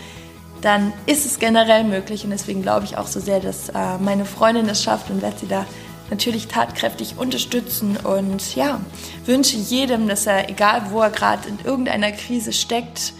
dann 0.61 0.93
ist 1.07 1.25
es 1.25 1.39
generell 1.39 1.85
möglich. 1.85 2.25
Und 2.25 2.31
deswegen 2.31 2.63
glaube 2.63 2.87
ich 2.87 2.97
auch 2.97 3.07
so 3.07 3.21
sehr, 3.21 3.39
dass 3.39 3.69
äh, 3.69 3.99
meine 4.01 4.25
Freundin 4.25 4.69
es 4.69 4.83
schafft 4.83 5.11
und 5.11 5.23
werde 5.23 5.39
sie 5.39 5.49
da 5.49 5.65
natürlich 6.11 6.49
tatkräftig 6.49 7.17
unterstützen. 7.19 7.97
Und 7.97 8.55
ja, 8.55 8.81
wünsche 9.25 9.57
jedem, 9.57 10.09
dass 10.09 10.27
er, 10.27 10.51
egal 10.51 10.91
wo 10.91 11.01
er 11.01 11.11
gerade 11.11 11.49
in 11.49 11.59
irgendeiner 11.65 12.13
Krise 12.13 12.53
steckt, 12.53 13.15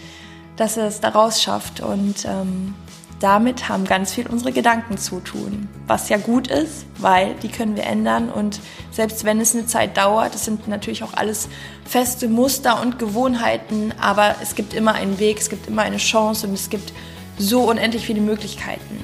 dass 0.57 0.77
er 0.77 0.87
es 0.87 1.01
daraus 1.01 1.43
schafft. 1.43 1.81
Und 1.81 2.25
ähm, 2.25 2.75
damit 3.21 3.69
haben 3.69 3.85
ganz 3.85 4.13
viel 4.13 4.27
unsere 4.27 4.53
Gedanken 4.53 4.99
zu 4.99 5.21
tun. 5.21 5.69
Was 5.87 6.09
ja 6.09 6.19
gut 6.19 6.49
ist, 6.49 6.85
weil 6.99 7.35
die 7.43 7.49
können 7.49 7.77
wir 7.77 7.85
ändern. 7.85 8.29
Und 8.29 8.61
selbst 8.91 9.25
wenn 9.25 9.41
es 9.41 9.55
eine 9.55 9.67
Zeit 9.67 9.97
dauert, 9.97 10.35
das 10.35 10.45
sind 10.45 10.69
natürlich 10.69 11.03
auch 11.05 11.15
alles 11.15 11.49
feste 11.87 12.29
Muster 12.29 12.81
und 12.83 12.99
Gewohnheiten, 12.99 13.95
aber 14.01 14.37
es 14.43 14.55
gibt 14.55 14.75
immer 14.75 14.93
einen 14.93 15.19
Weg, 15.19 15.39
es 15.39 15.49
gibt 15.49 15.69
immer 15.69 15.83
eine 15.83 15.97
Chance 15.97 16.47
und 16.47 16.55
es 16.55 16.69
gibt 16.71 16.93
so 17.39 17.63
unendlich 17.63 18.07
viele 18.07 18.21
Möglichkeiten. 18.21 19.03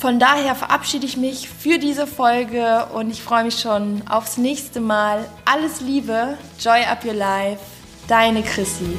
Von 0.00 0.18
daher 0.18 0.54
verabschiede 0.54 1.04
ich 1.04 1.18
mich 1.18 1.50
für 1.50 1.78
diese 1.78 2.06
Folge 2.06 2.86
und 2.94 3.10
ich 3.10 3.22
freue 3.22 3.44
mich 3.44 3.60
schon 3.60 4.00
aufs 4.08 4.38
nächste 4.38 4.80
Mal. 4.80 5.26
Alles 5.44 5.82
Liebe, 5.82 6.38
Joy 6.58 6.84
Up 6.90 7.04
Your 7.04 7.12
Life, 7.12 7.60
deine 8.08 8.42
Chrissy. 8.42 8.96